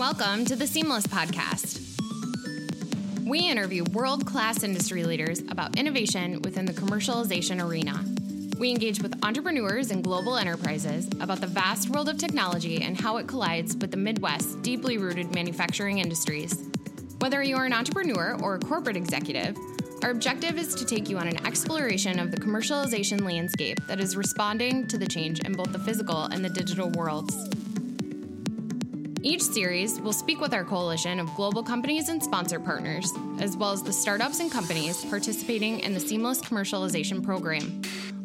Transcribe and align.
Welcome 0.00 0.46
to 0.46 0.56
the 0.56 0.66
Seamless 0.66 1.06
Podcast. 1.06 1.78
We 3.22 3.40
interview 3.40 3.84
world 3.92 4.24
class 4.24 4.62
industry 4.62 5.04
leaders 5.04 5.40
about 5.40 5.78
innovation 5.78 6.40
within 6.40 6.64
the 6.64 6.72
commercialization 6.72 7.62
arena. 7.62 8.02
We 8.58 8.70
engage 8.70 9.02
with 9.02 9.22
entrepreneurs 9.22 9.90
and 9.90 10.02
global 10.02 10.38
enterprises 10.38 11.06
about 11.20 11.42
the 11.42 11.46
vast 11.46 11.90
world 11.90 12.08
of 12.08 12.16
technology 12.16 12.80
and 12.80 12.98
how 12.98 13.18
it 13.18 13.26
collides 13.26 13.76
with 13.76 13.90
the 13.90 13.98
Midwest's 13.98 14.54
deeply 14.62 14.96
rooted 14.96 15.34
manufacturing 15.34 15.98
industries. 15.98 16.54
Whether 17.18 17.42
you 17.42 17.56
are 17.56 17.66
an 17.66 17.74
entrepreneur 17.74 18.38
or 18.42 18.54
a 18.54 18.58
corporate 18.58 18.96
executive, 18.96 19.54
our 20.02 20.12
objective 20.12 20.56
is 20.56 20.74
to 20.76 20.86
take 20.86 21.10
you 21.10 21.18
on 21.18 21.28
an 21.28 21.46
exploration 21.46 22.18
of 22.18 22.30
the 22.30 22.40
commercialization 22.40 23.20
landscape 23.20 23.78
that 23.86 24.00
is 24.00 24.16
responding 24.16 24.86
to 24.86 24.96
the 24.96 25.06
change 25.06 25.40
in 25.40 25.52
both 25.52 25.72
the 25.72 25.78
physical 25.78 26.24
and 26.24 26.42
the 26.42 26.48
digital 26.48 26.88
worlds. 26.92 27.59
Each 29.22 29.42
series 29.42 30.00
will 30.00 30.14
speak 30.14 30.40
with 30.40 30.54
our 30.54 30.64
coalition 30.64 31.20
of 31.20 31.34
global 31.34 31.62
companies 31.62 32.08
and 32.08 32.22
sponsor 32.22 32.58
partners, 32.58 33.12
as 33.38 33.54
well 33.54 33.70
as 33.70 33.82
the 33.82 33.92
startups 33.92 34.40
and 34.40 34.50
companies 34.50 35.04
participating 35.04 35.80
in 35.80 35.92
the 35.92 36.00
Seamless 36.00 36.40
Commercialization 36.40 37.22
Program, 37.22 37.82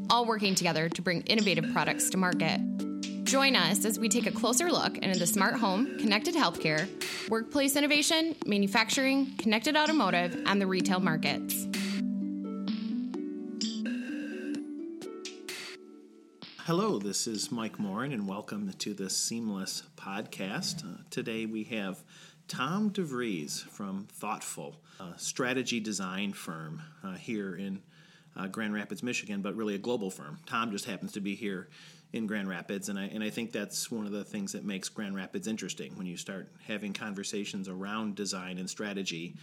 all 0.09 0.25
working 0.25 0.55
together 0.55 0.87
to 0.87 1.01
bring 1.01 1.19
innovative 1.23 1.65
products 1.73 2.09
to 2.11 2.17
market. 2.17 2.61
Join 3.25 3.57
us 3.57 3.83
as 3.83 3.99
we 3.99 4.07
take 4.07 4.25
a 4.25 4.31
closer 4.31 4.71
look 4.71 4.97
into 4.99 5.19
the 5.19 5.27
smart 5.27 5.55
home, 5.55 5.99
connected 5.99 6.33
healthcare, 6.33 6.87
workplace 7.29 7.75
innovation, 7.75 8.33
manufacturing, 8.45 9.35
connected 9.37 9.75
automotive, 9.75 10.41
and 10.45 10.61
the 10.61 10.67
retail 10.67 11.01
markets. 11.01 11.67
Hello, 16.65 16.97
this 16.97 17.27
is 17.27 17.51
Mike 17.51 17.77
Morin, 17.77 18.11
and 18.11 18.27
welcome 18.27 18.73
to 18.79 18.95
the 18.95 19.07
Seamless 19.07 19.83
Podcast. 19.95 20.83
Uh, 20.83 21.03
today 21.11 21.45
we 21.45 21.63
have 21.65 22.03
Tom 22.47 22.89
DeVries 22.89 23.61
from 23.69 24.07
Thoughtful, 24.11 24.75
a 24.99 25.13
strategy 25.15 25.79
design 25.79 26.33
firm 26.33 26.81
uh, 27.03 27.13
here 27.17 27.55
in 27.55 27.83
uh, 28.35 28.47
Grand 28.47 28.73
Rapids, 28.73 29.03
Michigan, 29.03 29.43
but 29.43 29.55
really 29.55 29.75
a 29.75 29.77
global 29.77 30.09
firm. 30.09 30.39
Tom 30.47 30.71
just 30.71 30.85
happens 30.85 31.11
to 31.11 31.21
be 31.21 31.35
here 31.35 31.69
in 32.13 32.25
Grand 32.25 32.49
Rapids, 32.49 32.89
and 32.89 32.97
I, 32.97 33.11
and 33.13 33.23
I 33.23 33.29
think 33.29 33.51
that's 33.51 33.91
one 33.91 34.07
of 34.07 34.11
the 34.11 34.23
things 34.23 34.53
that 34.53 34.65
makes 34.65 34.89
Grand 34.89 35.15
Rapids 35.15 35.47
interesting. 35.47 35.95
When 35.95 36.07
you 36.07 36.17
start 36.17 36.49
having 36.65 36.93
conversations 36.93 37.69
around 37.69 38.15
design 38.15 38.57
and 38.57 38.67
strategy, 38.67 39.35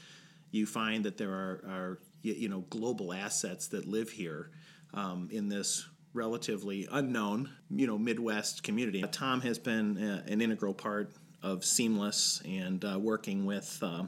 you 0.50 0.66
find 0.66 1.04
that 1.04 1.18
there 1.18 1.30
are, 1.30 1.60
are 1.68 1.98
you 2.22 2.48
know 2.48 2.64
global 2.68 3.12
assets 3.12 3.68
that 3.68 3.86
live 3.86 4.10
here 4.10 4.50
um, 4.92 5.28
in 5.30 5.48
this 5.48 5.86
relatively 6.14 6.86
unknown, 6.90 7.50
you 7.70 7.86
know, 7.86 7.98
Midwest 7.98 8.62
community. 8.62 9.02
Tom 9.12 9.40
has 9.40 9.58
been 9.58 9.96
uh, 9.98 10.22
an 10.26 10.40
integral 10.40 10.74
part 10.74 11.10
of 11.42 11.64
Seamless 11.64 12.42
and 12.46 12.84
uh, 12.84 12.98
working 12.98 13.46
with 13.46 13.78
uh, 13.82 14.04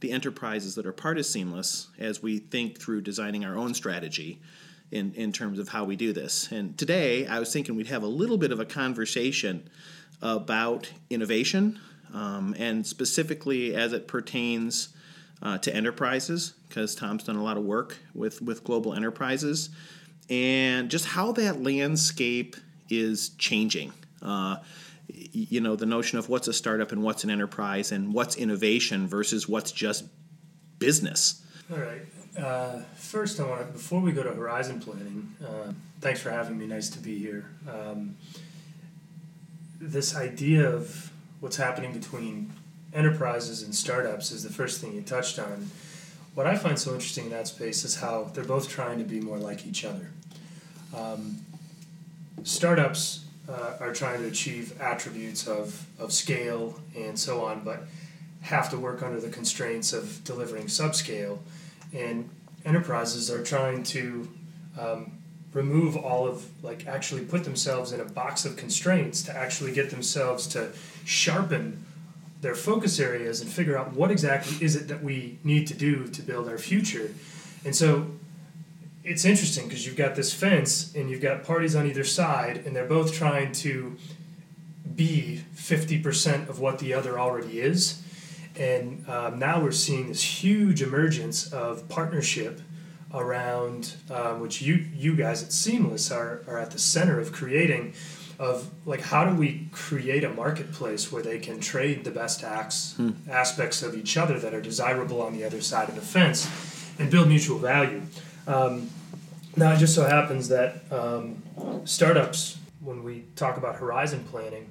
the 0.00 0.12
enterprises 0.12 0.74
that 0.76 0.86
are 0.86 0.92
part 0.92 1.18
of 1.18 1.26
Seamless 1.26 1.88
as 1.98 2.22
we 2.22 2.38
think 2.38 2.78
through 2.78 3.00
designing 3.00 3.44
our 3.44 3.56
own 3.56 3.74
strategy 3.74 4.40
in, 4.90 5.12
in 5.14 5.32
terms 5.32 5.58
of 5.58 5.68
how 5.68 5.84
we 5.84 5.96
do 5.96 6.12
this. 6.12 6.50
And 6.52 6.76
today 6.78 7.26
I 7.26 7.38
was 7.38 7.52
thinking 7.52 7.76
we'd 7.76 7.88
have 7.88 8.02
a 8.02 8.08
little 8.08 8.38
bit 8.38 8.52
of 8.52 8.60
a 8.60 8.64
conversation 8.64 9.68
about 10.22 10.90
innovation 11.10 11.78
um, 12.12 12.54
and 12.58 12.86
specifically 12.86 13.74
as 13.74 13.92
it 13.92 14.08
pertains 14.08 14.90
uh, 15.40 15.58
to 15.58 15.74
enterprises, 15.74 16.54
because 16.68 16.94
Tom's 16.94 17.24
done 17.24 17.36
a 17.36 17.42
lot 17.42 17.56
of 17.56 17.64
work 17.64 17.98
with, 18.14 18.42
with 18.42 18.64
global 18.64 18.94
enterprises 18.94 19.70
and 20.30 20.90
just 20.90 21.06
how 21.06 21.32
that 21.32 21.62
landscape 21.62 22.56
is 22.90 23.30
changing. 23.30 23.92
Uh, 24.22 24.56
you 25.08 25.60
know, 25.60 25.76
the 25.76 25.86
notion 25.86 26.18
of 26.18 26.28
what's 26.28 26.48
a 26.48 26.52
startup 26.52 26.92
and 26.92 27.02
what's 27.02 27.24
an 27.24 27.30
enterprise 27.30 27.92
and 27.92 28.12
what's 28.12 28.36
innovation 28.36 29.06
versus 29.06 29.48
what's 29.48 29.72
just 29.72 30.04
business. 30.78 31.42
All 31.70 31.78
right. 31.78 32.02
Uh, 32.38 32.82
first, 32.96 33.40
I 33.40 33.46
want 33.46 33.66
to, 33.66 33.72
before 33.72 34.00
we 34.00 34.12
go 34.12 34.22
to 34.22 34.30
horizon 34.30 34.80
planning, 34.80 35.34
uh, 35.42 35.72
thanks 36.00 36.20
for 36.20 36.30
having 36.30 36.58
me. 36.58 36.66
Nice 36.66 36.88
to 36.90 36.98
be 36.98 37.18
here. 37.18 37.50
Um, 37.68 38.16
this 39.80 40.14
idea 40.14 40.68
of 40.68 41.10
what's 41.40 41.56
happening 41.56 41.92
between 41.92 42.52
enterprises 42.92 43.62
and 43.62 43.74
startups 43.74 44.30
is 44.30 44.42
the 44.42 44.52
first 44.52 44.80
thing 44.80 44.94
you 44.94 45.02
touched 45.02 45.38
on. 45.38 45.70
What 46.34 46.46
I 46.46 46.56
find 46.56 46.78
so 46.78 46.92
interesting 46.92 47.24
in 47.24 47.30
that 47.30 47.48
space 47.48 47.84
is 47.84 47.96
how 47.96 48.30
they're 48.34 48.44
both 48.44 48.68
trying 48.68 48.98
to 48.98 49.04
be 49.04 49.20
more 49.20 49.38
like 49.38 49.66
each 49.66 49.84
other. 49.84 50.10
Um, 50.96 51.44
startups 52.42 53.24
uh, 53.48 53.76
are 53.80 53.92
trying 53.92 54.20
to 54.20 54.28
achieve 54.28 54.80
attributes 54.80 55.46
of, 55.46 55.86
of 55.98 56.12
scale 56.12 56.80
and 56.96 57.18
so 57.18 57.44
on, 57.44 57.64
but 57.64 57.84
have 58.42 58.70
to 58.70 58.78
work 58.78 59.02
under 59.02 59.20
the 59.20 59.30
constraints 59.30 59.92
of 59.92 60.22
delivering 60.24 60.66
subscale. 60.66 61.38
And 61.92 62.28
enterprises 62.64 63.30
are 63.30 63.42
trying 63.42 63.82
to 63.84 64.28
um, 64.78 65.12
remove 65.52 65.96
all 65.96 66.26
of, 66.26 66.46
like, 66.62 66.86
actually 66.86 67.24
put 67.24 67.44
themselves 67.44 67.92
in 67.92 68.00
a 68.00 68.04
box 68.04 68.44
of 68.44 68.56
constraints 68.56 69.22
to 69.22 69.36
actually 69.36 69.72
get 69.72 69.90
themselves 69.90 70.46
to 70.48 70.70
sharpen 71.04 71.84
their 72.40 72.54
focus 72.54 73.00
areas 73.00 73.40
and 73.40 73.50
figure 73.50 73.76
out 73.76 73.92
what 73.92 74.10
exactly 74.10 74.64
is 74.64 74.76
it 74.76 74.88
that 74.88 75.02
we 75.02 75.38
need 75.42 75.66
to 75.66 75.74
do 75.74 76.06
to 76.08 76.22
build 76.22 76.48
our 76.48 76.58
future. 76.58 77.12
And 77.64 77.74
so 77.74 78.06
it's 79.08 79.24
interesting 79.24 79.66
because 79.66 79.86
you've 79.86 79.96
got 79.96 80.14
this 80.14 80.32
fence 80.32 80.94
and 80.94 81.08
you've 81.08 81.22
got 81.22 81.42
parties 81.42 81.74
on 81.74 81.86
either 81.86 82.04
side, 82.04 82.62
and 82.66 82.76
they're 82.76 82.86
both 82.86 83.12
trying 83.12 83.52
to 83.52 83.96
be 84.94 85.42
50% 85.54 86.48
of 86.48 86.60
what 86.60 86.78
the 86.78 86.92
other 86.92 87.18
already 87.18 87.60
is. 87.60 88.02
And 88.56 89.08
um, 89.08 89.38
now 89.38 89.62
we're 89.62 89.72
seeing 89.72 90.08
this 90.08 90.22
huge 90.22 90.82
emergence 90.82 91.52
of 91.52 91.88
partnership 91.88 92.60
around 93.14 93.94
um, 94.10 94.40
which 94.40 94.60
you 94.60 94.84
you 94.94 95.16
guys 95.16 95.42
at 95.42 95.50
Seamless 95.50 96.10
are, 96.10 96.42
are 96.46 96.58
at 96.58 96.72
the 96.72 96.78
center 96.78 97.18
of 97.18 97.32
creating 97.32 97.94
of 98.38 98.70
like 98.84 99.00
how 99.00 99.24
do 99.24 99.34
we 99.34 99.66
create 99.72 100.24
a 100.24 100.28
marketplace 100.28 101.10
where 101.10 101.22
they 101.22 101.38
can 101.38 101.58
trade 101.58 102.04
the 102.04 102.10
best 102.10 102.44
acts 102.44 102.94
hmm. 102.96 103.12
aspects 103.30 103.82
of 103.82 103.94
each 103.94 104.18
other 104.18 104.38
that 104.38 104.52
are 104.52 104.60
desirable 104.60 105.22
on 105.22 105.32
the 105.32 105.42
other 105.42 105.62
side 105.62 105.88
of 105.88 105.94
the 105.94 106.02
fence 106.02 106.46
and 106.98 107.10
build 107.10 107.28
mutual 107.28 107.58
value 107.58 108.02
um, 108.46 108.90
now, 109.58 109.72
it 109.72 109.78
just 109.78 109.94
so 109.94 110.04
happens 110.04 110.48
that 110.48 110.82
um, 110.90 111.42
startups, 111.84 112.58
when 112.80 113.02
we 113.02 113.24
talk 113.36 113.56
about 113.56 113.76
horizon 113.76 114.24
planning, 114.30 114.70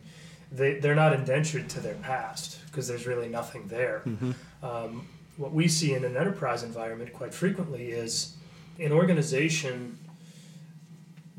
they, 0.52 0.80
they're 0.80 0.96
not 0.96 1.14
indentured 1.14 1.70
to 1.70 1.80
their 1.80 1.96
past 1.96 2.60
because 2.68 2.88
there's 2.88 3.06
really 3.06 3.28
nothing 3.28 3.68
there. 3.68 4.02
Mm-hmm. 4.06 4.32
Um, 4.64 5.08
what 5.36 5.54
we 5.54 5.68
see 5.68 5.94
in 5.94 6.04
an 6.04 6.18
enterprise 6.18 6.64
environment 6.64 7.14
quite 7.14 7.34
frequently 7.34 7.92
is 7.92 8.36
an 8.80 8.92
organization 8.92 9.98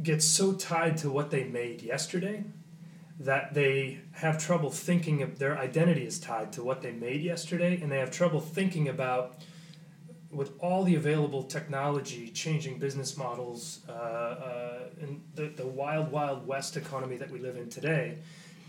gets 0.02 0.24
so 0.24 0.52
tied 0.52 0.96
to 0.98 1.10
what 1.10 1.30
they 1.30 1.44
made 1.44 1.82
yesterday 1.82 2.44
that 3.18 3.52
they 3.54 3.98
have 4.12 4.38
trouble 4.38 4.70
thinking 4.70 5.22
of 5.22 5.38
their 5.40 5.58
identity 5.58 6.06
is 6.06 6.20
tied 6.20 6.52
to 6.52 6.62
what 6.62 6.82
they 6.82 6.92
made 6.92 7.20
yesterday 7.20 7.80
and 7.80 7.90
they 7.90 7.98
have 7.98 8.10
trouble 8.12 8.40
thinking 8.40 8.88
about 8.88 9.34
with 10.30 10.52
all 10.60 10.84
the 10.84 10.94
available 10.94 11.42
technology 11.42 12.28
changing 12.28 12.78
business 12.78 13.16
models 13.16 13.80
uh, 13.88 13.92
uh, 13.92 14.78
in 15.00 15.22
the, 15.34 15.48
the 15.48 15.66
wild, 15.66 16.12
wild 16.12 16.46
west 16.46 16.76
economy 16.76 17.16
that 17.16 17.30
we 17.30 17.38
live 17.38 17.56
in 17.56 17.70
today, 17.70 18.18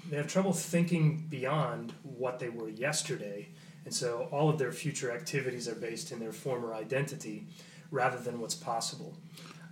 they 0.09 0.17
have 0.17 0.27
trouble 0.27 0.53
thinking 0.53 1.25
beyond 1.29 1.93
what 2.03 2.39
they 2.39 2.49
were 2.49 2.69
yesterday. 2.69 3.49
And 3.83 3.93
so 3.93 4.29
all 4.31 4.49
of 4.49 4.57
their 4.57 4.71
future 4.71 5.11
activities 5.11 5.67
are 5.67 5.75
based 5.75 6.11
in 6.11 6.19
their 6.19 6.31
former 6.31 6.73
identity 6.73 7.47
rather 7.91 8.17
than 8.17 8.39
what's 8.39 8.55
possible. 8.55 9.17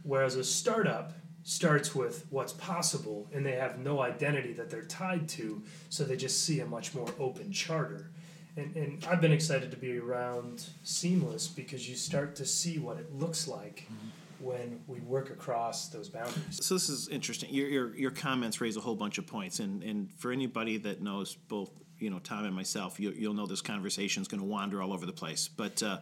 Whereas 0.03 0.35
a 0.35 0.43
startup 0.43 1.13
starts 1.43 1.95
with 1.95 2.25
what's 2.29 2.53
possible 2.53 3.29
and 3.31 3.45
they 3.45 3.53
have 3.53 3.79
no 3.79 4.01
identity 4.01 4.51
that 4.53 4.69
they're 4.69 4.83
tied 4.83 5.29
to, 5.29 5.63
so 5.89 6.03
they 6.03 6.17
just 6.17 6.43
see 6.43 6.59
a 6.59 6.65
much 6.65 6.93
more 6.93 7.07
open 7.19 7.51
charter 7.51 8.11
and, 8.57 8.75
and 8.75 9.05
I've 9.09 9.21
been 9.21 9.31
excited 9.31 9.71
to 9.71 9.77
be 9.77 9.97
around 9.97 10.67
Seamless 10.83 11.47
because 11.47 11.87
you 11.87 11.95
start 11.95 12.35
to 12.37 12.45
see 12.45 12.79
what 12.79 12.97
it 12.97 13.13
looks 13.13 13.47
like 13.47 13.85
mm-hmm. 13.85 14.45
when 14.45 14.79
we 14.87 14.99
work 15.01 15.29
across 15.29 15.89
those 15.89 16.09
boundaries. 16.09 16.59
So 16.65 16.73
this 16.75 16.89
is 16.89 17.07
interesting. 17.07 17.53
Your, 17.53 17.69
your, 17.69 17.95
your 17.95 18.11
comments 18.11 18.59
raise 18.59 18.75
a 18.75 18.81
whole 18.81 18.95
bunch 18.95 19.17
of 19.17 19.27
points, 19.27 19.59
and, 19.59 19.83
and 19.83 20.11
for 20.17 20.31
anybody 20.31 20.77
that 20.79 21.01
knows 21.01 21.35
both 21.35 21.71
you 21.99 22.09
know 22.09 22.19
Tom 22.19 22.45
and 22.45 22.55
myself, 22.55 22.99
you, 22.99 23.11
you'll 23.11 23.33
know 23.33 23.45
this 23.45 23.61
conversation 23.61 24.21
is 24.21 24.27
going 24.27 24.41
to 24.41 24.45
wander 24.45 24.81
all 24.81 24.93
over 24.93 25.05
the 25.05 25.13
place, 25.13 25.47
but 25.47 25.81
uh, 25.83 25.99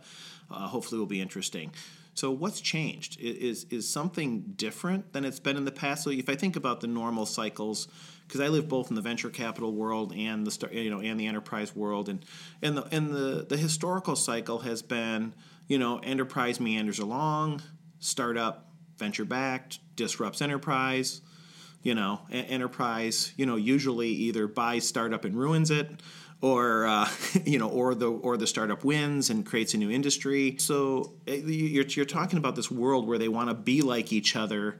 uh, 0.51 0.67
hopefully 0.67 0.97
it 0.97 0.99
will 0.99 1.07
be 1.07 1.21
interesting. 1.21 1.71
So 2.15 2.31
what's 2.31 2.61
changed? 2.61 3.19
Is 3.19 3.65
is 3.69 3.87
something 3.87 4.53
different 4.55 5.13
than 5.13 5.25
it's 5.25 5.39
been 5.39 5.57
in 5.57 5.65
the 5.65 5.71
past? 5.71 6.03
So 6.03 6.09
if 6.09 6.29
I 6.29 6.35
think 6.35 6.55
about 6.55 6.79
the 6.81 6.87
normal 6.87 7.25
cycles, 7.25 7.87
because 8.27 8.41
I 8.41 8.47
live 8.47 8.67
both 8.67 8.89
in 8.89 8.95
the 8.95 9.01
venture 9.01 9.29
capital 9.29 9.73
world 9.73 10.13
and 10.15 10.47
the 10.47 10.69
you 10.71 10.89
know 10.89 11.01
and 11.01 11.19
the 11.19 11.27
enterprise 11.27 11.75
world, 11.75 12.09
and 12.09 12.25
and 12.61 12.77
the 12.77 12.83
and 12.95 13.13
the 13.13 13.45
the 13.47 13.57
historical 13.57 14.15
cycle 14.15 14.59
has 14.59 14.81
been 14.81 15.35
you 15.67 15.77
know 15.77 15.99
enterprise 15.99 16.59
meanders 16.59 16.99
along, 16.99 17.61
startup 17.99 18.71
venture 18.97 19.25
backed 19.25 19.79
disrupts 19.97 20.41
enterprise, 20.41 21.21
You 21.83 21.93
know, 21.93 22.21
enterprise, 22.31 23.31
you 23.37 23.45
know, 23.45 23.57
usually 23.57 24.09
either 24.09 24.47
buys 24.47 24.87
startup 24.87 25.23
and 25.23 25.35
ruins 25.37 25.69
it, 25.69 25.87
or 26.41 26.85
uh, 26.85 27.09
you 27.45 27.59
know, 27.59 27.69
or 27.69 27.95
the 27.95 28.09
or 28.09 28.37
the 28.37 28.47
startup 28.47 28.83
wins 28.83 29.29
and 29.29 29.45
creates 29.45 29.73
a 29.73 29.77
new 29.77 29.89
industry. 29.89 30.57
So 30.59 31.13
eh, 31.27 31.41
you're 31.45 31.85
you're 31.85 32.05
talking 32.05 32.37
about 32.37 32.55
this 32.55 32.69
world 32.69 33.07
where 33.07 33.17
they 33.17 33.27
want 33.29 33.49
to 33.49 33.55
be 33.55 33.81
like 33.81 34.11
each 34.11 34.35
other, 34.35 34.79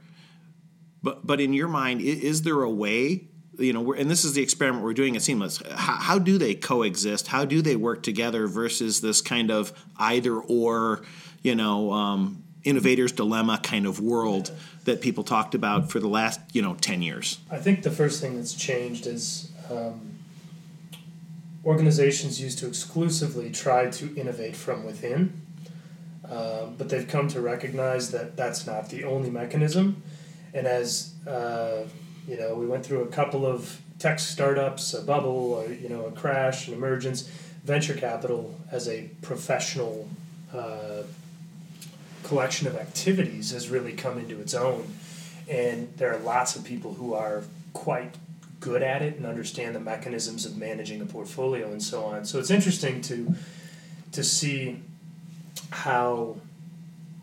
but 1.02 1.26
but 1.26 1.40
in 1.42 1.54
your 1.54 1.68
mind, 1.68 2.02
is 2.02 2.44
there 2.44 2.62
a 2.62 2.70
way? 2.70 3.28
You 3.58 3.72
know, 3.72 3.94
and 3.94 4.12
this 4.12 4.26
is 4.26 4.34
the 4.34 4.42
experiment 4.42 4.84
we're 4.84 4.94
doing 4.94 5.16
at 5.16 5.22
Seamless. 5.22 5.62
How, 5.72 5.96
how 5.96 6.20
do 6.20 6.38
they 6.38 6.56
coexist? 6.56 7.28
How 7.28 7.46
do 7.46 7.62
they 7.62 7.78
work 7.78 8.04
together 8.04 8.48
versus 8.48 9.00
this 9.00 9.22
kind 9.22 9.50
of 9.50 9.72
either 9.96 10.36
or, 10.36 11.06
you 11.42 11.56
know, 11.56 11.94
um, 11.94 12.44
innovator's 12.66 13.14
dilemma 13.14 13.60
kind 13.64 13.86
of 13.86 14.02
world 14.02 14.52
that 14.84 15.00
people 15.00 15.24
talked 15.24 15.56
about 15.56 15.90
for 15.90 16.00
the 16.00 16.08
last 16.08 16.42
you 16.52 16.62
know 16.62 16.76
10 16.76 17.02
years 17.02 17.40
I 17.50 17.58
think 17.58 17.84
the 17.84 17.92
first 17.92 18.20
thing 18.20 18.36
that's 18.36 18.54
changed 18.54 19.06
is 19.08 19.52
um, 19.70 20.15
organizations 21.66 22.40
used 22.40 22.60
to 22.60 22.68
exclusively 22.68 23.50
try 23.50 23.90
to 23.90 24.16
innovate 24.16 24.56
from 24.56 24.86
within, 24.86 25.42
um, 26.30 26.76
but 26.78 26.90
they've 26.90 27.08
come 27.08 27.28
to 27.30 27.42
recognize 27.42 28.12
that 28.12 28.36
that's 28.38 28.66
not 28.66 28.90
the 28.90 29.04
only 29.04 29.30
mechanism. 29.30 30.02
And 30.54 30.68
as 30.68 31.14
uh, 31.28 31.86
you 32.28 32.38
know, 32.38 32.56
we 32.56 32.66
went 32.66 32.86
through 32.86 33.02
a 33.02 33.08
couple 33.08 33.46
of 33.46 33.80
tech 34.00 34.20
startups, 34.20 34.94
a 34.94 35.02
bubble, 35.02 35.66
you 35.70 35.90
know, 35.90 36.06
a 36.06 36.12
crash, 36.12 36.68
an 36.68 36.74
emergence. 36.74 37.30
Venture 37.64 37.96
capital 37.96 38.56
as 38.72 38.88
a 38.88 39.10
professional 39.22 40.08
uh, 40.54 41.04
collection 42.24 42.68
of 42.68 42.76
activities 42.76 43.52
has 43.52 43.70
really 43.70 43.94
come 43.94 44.20
into 44.20 44.40
its 44.40 44.54
own. 44.54 44.94
And 45.50 45.92
there 45.98 46.14
are 46.14 46.20
lots 46.20 46.56
of 46.56 46.64
people 46.64 46.94
who 46.94 47.14
are 47.14 47.44
quite 47.74 48.16
good 48.66 48.82
at 48.82 49.04
it 49.04 49.16
and 49.16 49.28
understand 49.28 49.76
the 49.76 49.80
mechanisms 49.80 50.44
of 50.44 50.58
managing 50.58 51.00
a 51.00 51.06
portfolio 51.06 51.72
and 51.72 51.82
so 51.82 52.04
on. 52.04 52.26
So 52.26 52.40
it's 52.40 52.50
interesting 52.50 53.00
to 53.02 53.36
to 54.12 54.24
see 54.24 54.82
how 55.70 56.38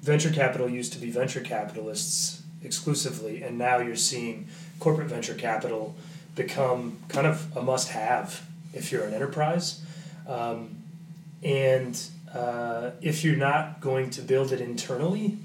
venture 0.02 0.30
capital 0.30 0.68
used 0.68 0.92
to 0.92 1.00
be 1.00 1.10
venture 1.10 1.40
capitalists 1.40 2.42
exclusively, 2.62 3.42
and 3.42 3.58
now 3.58 3.78
you're 3.78 3.96
seeing 3.96 4.46
corporate 4.78 5.08
venture 5.08 5.34
capital 5.34 5.96
become 6.36 6.98
kind 7.08 7.26
of 7.26 7.56
a 7.56 7.62
must 7.62 7.88
have 7.88 8.46
if 8.72 8.92
you're 8.92 9.04
an 9.04 9.14
enterprise. 9.14 9.82
Um, 10.28 10.76
and 11.42 12.00
uh, 12.32 12.92
if 13.00 13.24
you're 13.24 13.36
not 13.36 13.80
going 13.80 14.10
to 14.10 14.22
build 14.22 14.52
it 14.52 14.60
internally, 14.60 15.38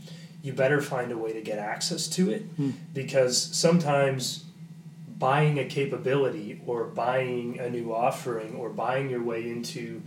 you 0.43 0.53
better 0.53 0.79
find 0.79 1.11
a 1.11 1.17
way 1.17 1.33
to 1.33 1.41
get 1.41 1.57
access 1.57 2.07
to 2.09 2.29
it 2.29 2.43
because 2.93 3.41
sometimes 3.41 4.45
buying 5.17 5.59
a 5.59 5.65
capability 5.65 6.61
or 6.65 6.85
buying 6.85 7.59
a 7.59 7.69
new 7.69 7.93
offering 7.93 8.55
or 8.55 8.69
buying 8.69 9.09
your 9.09 9.23
way 9.23 9.49
into 9.49 10.01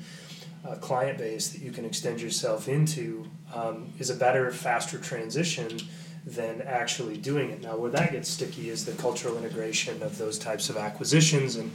a 0.64 0.76
client 0.76 1.18
base 1.18 1.48
that 1.48 1.62
you 1.62 1.72
can 1.72 1.84
extend 1.84 2.20
yourself 2.20 2.68
into 2.68 3.26
um, 3.54 3.92
is 3.98 4.10
a 4.10 4.14
better, 4.14 4.50
faster 4.50 4.98
transition 4.98 5.80
than 6.26 6.60
actually 6.62 7.16
doing 7.16 7.50
it. 7.50 7.62
Now, 7.62 7.76
where 7.76 7.90
that 7.90 8.12
gets 8.12 8.28
sticky 8.28 8.68
is 8.68 8.84
the 8.84 8.92
cultural 8.92 9.38
integration 9.38 10.02
of 10.02 10.18
those 10.18 10.38
types 10.38 10.68
of 10.68 10.76
acquisitions 10.76 11.56
and 11.56 11.72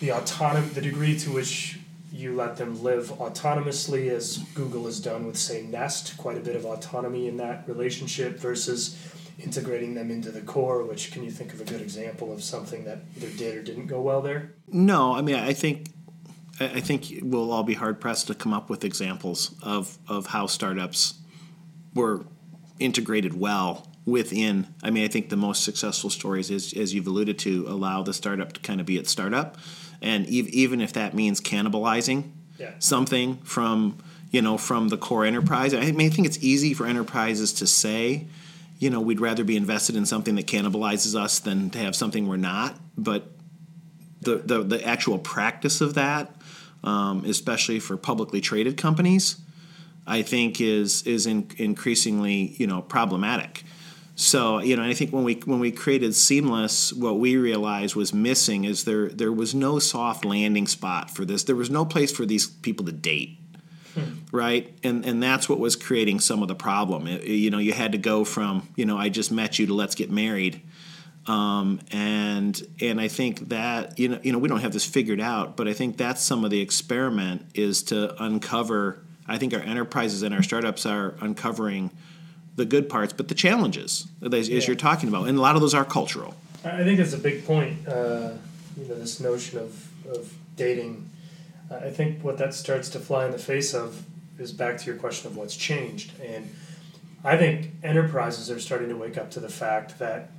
the 0.00 0.12
autonomy, 0.12 0.68
the 0.68 0.82
degree 0.82 1.18
to 1.20 1.30
which 1.32 1.78
you 2.12 2.34
let 2.34 2.56
them 2.56 2.80
live 2.82 3.08
autonomously, 3.18 4.10
as 4.10 4.38
Google 4.54 4.84
has 4.84 5.00
done 5.00 5.26
with, 5.26 5.36
say, 5.36 5.62
Nest, 5.62 6.16
quite 6.16 6.36
a 6.36 6.40
bit 6.40 6.54
of 6.54 6.64
autonomy 6.64 7.26
in 7.26 7.38
that 7.38 7.66
relationship 7.66 8.38
versus 8.38 8.96
integrating 9.38 9.94
them 9.94 10.10
into 10.10 10.30
the 10.30 10.40
core. 10.40 10.84
Which 10.84 11.10
can 11.12 11.24
you 11.24 11.30
think 11.30 11.52
of 11.52 11.60
a 11.60 11.64
good 11.64 11.80
example 11.80 12.32
of 12.32 12.42
something 12.42 12.84
that 12.84 13.00
either 13.16 13.28
did 13.36 13.56
or 13.56 13.62
didn't 13.62 13.86
go 13.86 14.00
well 14.00 14.22
there? 14.22 14.52
no 14.68 15.14
i 15.14 15.20
mean 15.20 15.36
i 15.36 15.52
think 15.52 15.88
i 16.58 16.80
think 16.80 17.06
we'll 17.22 17.52
all 17.52 17.62
be 17.62 17.74
hard 17.74 18.00
pressed 18.00 18.26
to 18.28 18.34
come 18.34 18.52
up 18.54 18.70
with 18.70 18.82
examples 18.84 19.54
of 19.62 19.98
of 20.08 20.26
how 20.26 20.46
startups 20.46 21.14
were 21.94 22.24
integrated 22.78 23.38
well 23.38 23.86
within 24.06 24.66
i 24.82 24.90
mean 24.90 25.04
i 25.04 25.08
think 25.08 25.28
the 25.28 25.36
most 25.36 25.62
successful 25.64 26.10
stories 26.10 26.50
is 26.50 26.72
as 26.74 26.92
you've 26.94 27.06
alluded 27.06 27.38
to 27.38 27.64
allow 27.68 28.02
the 28.02 28.12
startup 28.12 28.52
to 28.52 28.60
kind 28.60 28.80
of 28.80 28.86
be 28.86 28.96
its 28.96 29.10
startup 29.10 29.56
and 30.02 30.24
ev- 30.26 30.48
even 30.48 30.80
if 30.80 30.92
that 30.92 31.14
means 31.14 31.40
cannibalizing 31.40 32.30
Yeah. 32.58 32.72
something 32.78 33.36
from 33.44 33.98
you 34.30 34.42
know 34.42 34.56
from 34.58 34.88
the 34.88 34.96
core 34.96 35.24
enterprise 35.24 35.72
i 35.74 35.92
mean 35.92 36.06
i 36.10 36.10
think 36.14 36.26
it's 36.26 36.42
easy 36.42 36.74
for 36.74 36.86
enterprises 36.86 37.52
to 37.54 37.66
say 37.66 38.26
you 38.78 38.90
know 38.90 39.00
we'd 39.00 39.20
rather 39.20 39.44
be 39.44 39.56
invested 39.56 39.96
in 39.96 40.06
something 40.06 40.34
that 40.34 40.46
cannibalizes 40.46 41.18
us 41.18 41.38
than 41.38 41.70
to 41.70 41.78
have 41.78 41.94
something 41.94 42.28
we're 42.28 42.36
not. 42.36 42.78
But 42.96 43.30
the 44.20 44.36
the, 44.36 44.62
the 44.62 44.86
actual 44.86 45.18
practice 45.18 45.80
of 45.80 45.94
that 45.94 46.34
um, 46.82 47.24
especially 47.24 47.80
for 47.80 47.96
publicly 47.96 48.40
traded 48.40 48.76
companies 48.76 49.36
i 50.06 50.22
think 50.22 50.60
is 50.60 51.02
is 51.06 51.26
in, 51.26 51.48
increasingly 51.56 52.54
you 52.58 52.66
know 52.66 52.82
problematic. 52.82 53.64
So 54.16 54.60
you 54.60 54.76
know 54.76 54.84
i 54.84 54.94
think 54.94 55.12
when 55.12 55.24
we 55.24 55.34
when 55.44 55.60
we 55.60 55.72
created 55.72 56.14
seamless 56.14 56.92
what 56.92 57.18
we 57.18 57.36
realized 57.36 57.96
was 57.96 58.14
missing 58.14 58.64
is 58.64 58.84
there 58.84 59.08
there 59.08 59.32
was 59.32 59.54
no 59.54 59.78
soft 59.78 60.24
landing 60.24 60.66
spot 60.66 61.10
for 61.10 61.24
this. 61.24 61.42
There 61.44 61.56
was 61.56 61.70
no 61.70 61.84
place 61.84 62.12
for 62.12 62.24
these 62.26 62.46
people 62.46 62.84
to 62.86 62.92
date 62.92 63.38
right 64.34 64.76
and 64.82 65.06
and 65.06 65.22
that's 65.22 65.48
what 65.48 65.60
was 65.60 65.76
creating 65.76 66.18
some 66.18 66.42
of 66.42 66.48
the 66.48 66.54
problem 66.56 67.06
It- 67.06 67.24
you 67.24 67.50
know 67.50 67.58
you 67.58 67.72
had 67.72 67.92
to 67.92 67.98
go 67.98 68.24
from 68.24 68.68
you 68.74 68.84
know 68.84 68.98
i 68.98 69.08
just 69.08 69.30
met 69.30 69.58
you 69.58 69.66
to 69.66 69.74
let's 69.74 69.94
get 69.94 70.10
married 70.10 70.60
um, 71.26 71.80
and 71.90 72.60
and 72.82 73.00
I 73.00 73.08
think 73.08 73.48
that 73.48 73.98
you 73.98 74.08
know 74.10 74.20
you 74.22 74.30
know 74.32 74.38
we 74.38 74.46
don't 74.46 74.60
have 74.60 74.74
this 74.74 74.84
figured 74.84 75.20
out, 75.20 75.56
but 75.56 75.66
I 75.66 75.72
think 75.72 75.96
that's 75.96 76.22
some 76.22 76.44
of 76.44 76.50
the 76.50 76.60
experiment 76.60 77.46
is 77.54 77.82
to 77.84 78.22
uncover. 78.22 78.98
I 79.26 79.38
think 79.38 79.54
our 79.54 79.60
enterprises 79.60 80.22
and 80.22 80.34
our 80.34 80.42
startups 80.42 80.84
are 80.84 81.14
uncovering 81.22 81.90
the 82.56 82.66
good 82.66 82.90
parts, 82.90 83.14
but 83.14 83.28
the 83.28 83.34
challenges 83.34 84.06
as, 84.22 84.50
as 84.50 84.66
you're 84.66 84.76
talking 84.76 85.08
about, 85.08 85.26
and 85.28 85.38
a 85.38 85.40
lot 85.40 85.54
of 85.54 85.62
those 85.62 85.72
are 85.72 85.84
cultural. 85.86 86.34
I 86.62 86.84
think 86.84 86.98
that's 86.98 87.14
a 87.14 87.18
big 87.18 87.46
point. 87.46 87.88
Uh, 87.88 88.32
you 88.76 88.86
know, 88.86 88.96
this 88.96 89.18
notion 89.18 89.60
of, 89.60 89.88
of 90.06 90.30
dating. 90.56 91.08
I 91.70 91.88
think 91.88 92.22
what 92.22 92.36
that 92.36 92.52
starts 92.52 92.90
to 92.90 92.98
fly 92.98 93.24
in 93.24 93.32
the 93.32 93.38
face 93.38 93.72
of 93.72 94.04
is 94.38 94.52
back 94.52 94.78
to 94.78 94.86
your 94.86 94.96
question 94.96 95.30
of 95.30 95.36
what's 95.36 95.56
changed. 95.56 96.12
And 96.20 96.54
I 97.24 97.36
think 97.36 97.70
enterprises 97.82 98.50
are 98.50 98.60
starting 98.60 98.88
to 98.88 98.96
wake 98.96 99.16
up 99.16 99.30
to 99.32 99.40
the 99.40 99.48
fact 99.48 99.98
that 99.98 100.30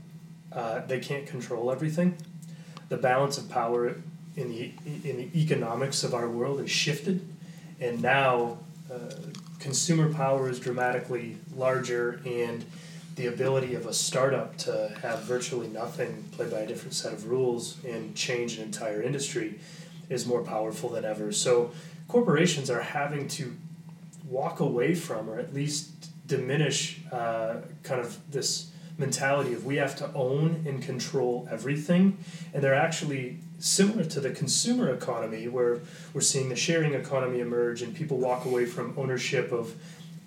uh, 0.51 0.85
they 0.85 0.99
can't 0.99 1.25
control 1.25 1.71
everything. 1.71 2.17
The 2.89 2.97
balance 2.97 3.37
of 3.37 3.49
power 3.49 3.95
in 4.35 4.49
the 4.49 4.71
in 4.85 5.17
the 5.17 5.29
economics 5.33 6.03
of 6.03 6.13
our 6.13 6.29
world 6.29 6.59
has 6.59 6.69
shifted, 6.69 7.27
and 7.79 8.01
now 8.01 8.59
uh, 8.93 9.15
consumer 9.59 10.13
power 10.13 10.49
is 10.49 10.59
dramatically 10.59 11.37
larger, 11.55 12.21
and 12.25 12.63
the 13.15 13.27
ability 13.27 13.75
of 13.75 13.85
a 13.87 13.93
startup 13.93 14.57
to 14.57 14.95
have 15.01 15.23
virtually 15.23 15.67
nothing, 15.67 16.25
played 16.33 16.51
by 16.51 16.59
a 16.59 16.67
different 16.67 16.93
set 16.93 17.13
of 17.13 17.27
rules, 17.27 17.83
and 17.85 18.15
change 18.15 18.57
an 18.57 18.63
entire 18.63 19.01
industry 19.01 19.59
is 20.09 20.27
more 20.27 20.43
powerful 20.43 20.89
than 20.89 21.05
ever. 21.05 21.31
So 21.31 21.71
corporations 22.07 22.69
are 22.69 22.81
having 22.81 23.27
to 23.29 23.55
walk 24.29 24.59
away 24.59 24.95
from, 24.95 25.29
or 25.29 25.39
at 25.39 25.53
least 25.53 26.09
diminish, 26.27 26.99
uh, 27.11 27.57
kind 27.83 28.01
of 28.01 28.17
this 28.31 28.71
mentality 28.97 29.53
of 29.53 29.65
we 29.65 29.75
have 29.75 29.95
to 29.97 30.11
own 30.13 30.63
and 30.65 30.81
control 30.81 31.47
everything, 31.51 32.17
and 32.53 32.63
they're 32.63 32.73
actually 32.73 33.37
similar 33.59 34.03
to 34.03 34.19
the 34.19 34.31
consumer 34.31 34.93
economy 34.93 35.47
where 35.47 35.79
we're 36.13 36.21
seeing 36.21 36.49
the 36.49 36.55
sharing 36.55 36.93
economy 36.93 37.39
emerge 37.39 37.81
and 37.81 37.95
people 37.95 38.17
walk 38.17 38.45
away 38.45 38.65
from 38.65 38.93
ownership 38.97 39.51
of 39.51 39.73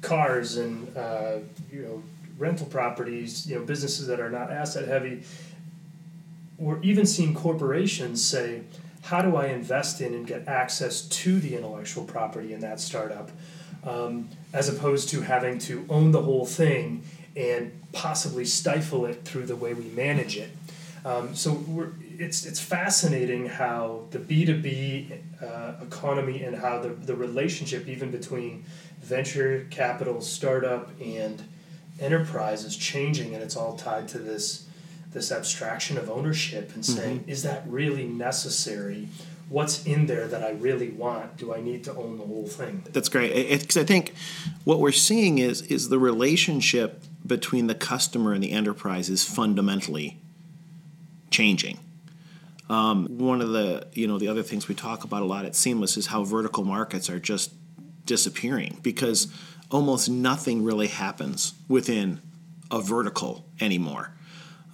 cars 0.01 0.57
and 0.57 0.97
uh, 0.97 1.37
you 1.71 1.83
know 1.83 2.03
rental 2.39 2.67
properties 2.67 3.49
you 3.49 3.57
know 3.57 3.65
businesses 3.65 4.07
that 4.07 4.21
are 4.21 4.31
not 4.31 4.51
asset 4.51 4.87
heavy. 4.87 5.23
We're 6.57 6.81
even 6.83 7.07
seeing 7.07 7.35
corporations 7.35 8.25
say 8.25 8.63
how 9.03 9.23
do 9.23 9.37
i 9.37 9.47
invest 9.47 10.01
in 10.01 10.13
and 10.13 10.27
get 10.27 10.47
access 10.49 11.03
to 11.03 11.39
the 11.41 11.57
intellectual 11.57 12.05
property 12.05 12.53
in 12.53 12.61
that 12.61 12.81
startup 12.81 13.31
um, 13.89 14.29
as 14.53 14.69
opposed 14.69 15.09
to 15.09 15.23
having 15.23 15.59
to 15.59 15.85
own 15.89 16.13
the 16.13 16.23
whole 16.23 16.47
thing 16.47 17.03
and 17.37 17.73
possibly 17.93 18.45
stifle 18.45 19.07
it 19.07 19.25
through 19.25 19.47
the 19.47 19.57
way 19.57 19.73
we 19.75 19.85
manage 19.85 20.37
it 20.37 20.51
um, 21.05 21.35
so 21.35 21.53
we're, 21.53 21.91
it's, 22.19 22.45
it's 22.45 22.61
fascinating 22.61 23.47
how 23.47 24.05
the 24.11 24.19
B2B 24.19 25.21
uh, 25.43 25.73
economy 25.83 26.43
and 26.43 26.57
how 26.57 26.81
the, 26.81 26.89
the 26.89 27.15
relationship 27.15 27.89
even 27.89 28.11
between 28.11 28.65
venture 29.01 29.67
capital, 29.71 30.21
startup, 30.21 30.91
and 31.01 31.43
enterprise 32.01 32.65
is 32.65 32.77
changing, 32.77 33.35
and 33.35 33.43
it's 33.43 33.57
all 33.57 33.77
tied 33.77 34.09
to 34.09 34.19
this 34.19 34.65
this 35.11 35.33
abstraction 35.33 35.97
of 35.97 36.11
ownership 36.11 36.71
and 36.75 36.85
saying, 36.85 37.25
is 37.27 37.43
that 37.43 37.63
really 37.67 38.05
necessary? 38.05 39.09
What's 39.49 39.87
in 39.87 40.07
there 40.07 40.29
that 40.29 40.43
I 40.43 40.51
really 40.51 40.91
want? 40.91 41.39
Do 41.39 41.55
I 41.55 41.61
need 41.61 41.85
to 41.85 41.95
own 41.95 42.19
the 42.19 42.25
whole 42.25 42.47
thing? 42.47 42.85
That's 42.93 43.09
great 43.09 43.61
because 43.61 43.77
I 43.79 43.85
think 43.85 44.15
what 44.65 44.81
we're 44.81 44.93
seeing 44.93 45.39
is 45.39 45.63
is 45.63 45.89
the 45.89 45.99
relationship 45.99 47.03
between 47.27 47.67
the 47.67 47.75
customer 47.75 48.33
and 48.33 48.43
the 48.43 48.53
enterprise 48.53 49.09
is 49.09 49.25
fundamentally 49.25 50.19
changing. 51.31 51.79
Um, 52.69 53.07
one 53.19 53.41
of 53.41 53.51
the 53.51 53.87
you 53.93 54.07
know 54.07 54.19
the 54.19 54.29
other 54.29 54.43
things 54.43 54.69
we 54.69 54.75
talk 54.75 55.05
about 55.05 55.23
a 55.23 55.25
lot 55.25 55.47
at 55.47 55.55
Seamless 55.55 55.97
is 55.97 56.09
how 56.09 56.25
vertical 56.25 56.65
markets 56.65 57.09
are 57.09 57.19
just 57.19 57.53
disappearing 58.05 58.79
because 58.83 59.33
almost 59.71 60.09
nothing 60.09 60.65
really 60.65 60.89
happens 60.89 61.55
within 61.69 62.21
a 62.71 62.81
vertical 62.81 63.47
anymore. 63.61 64.13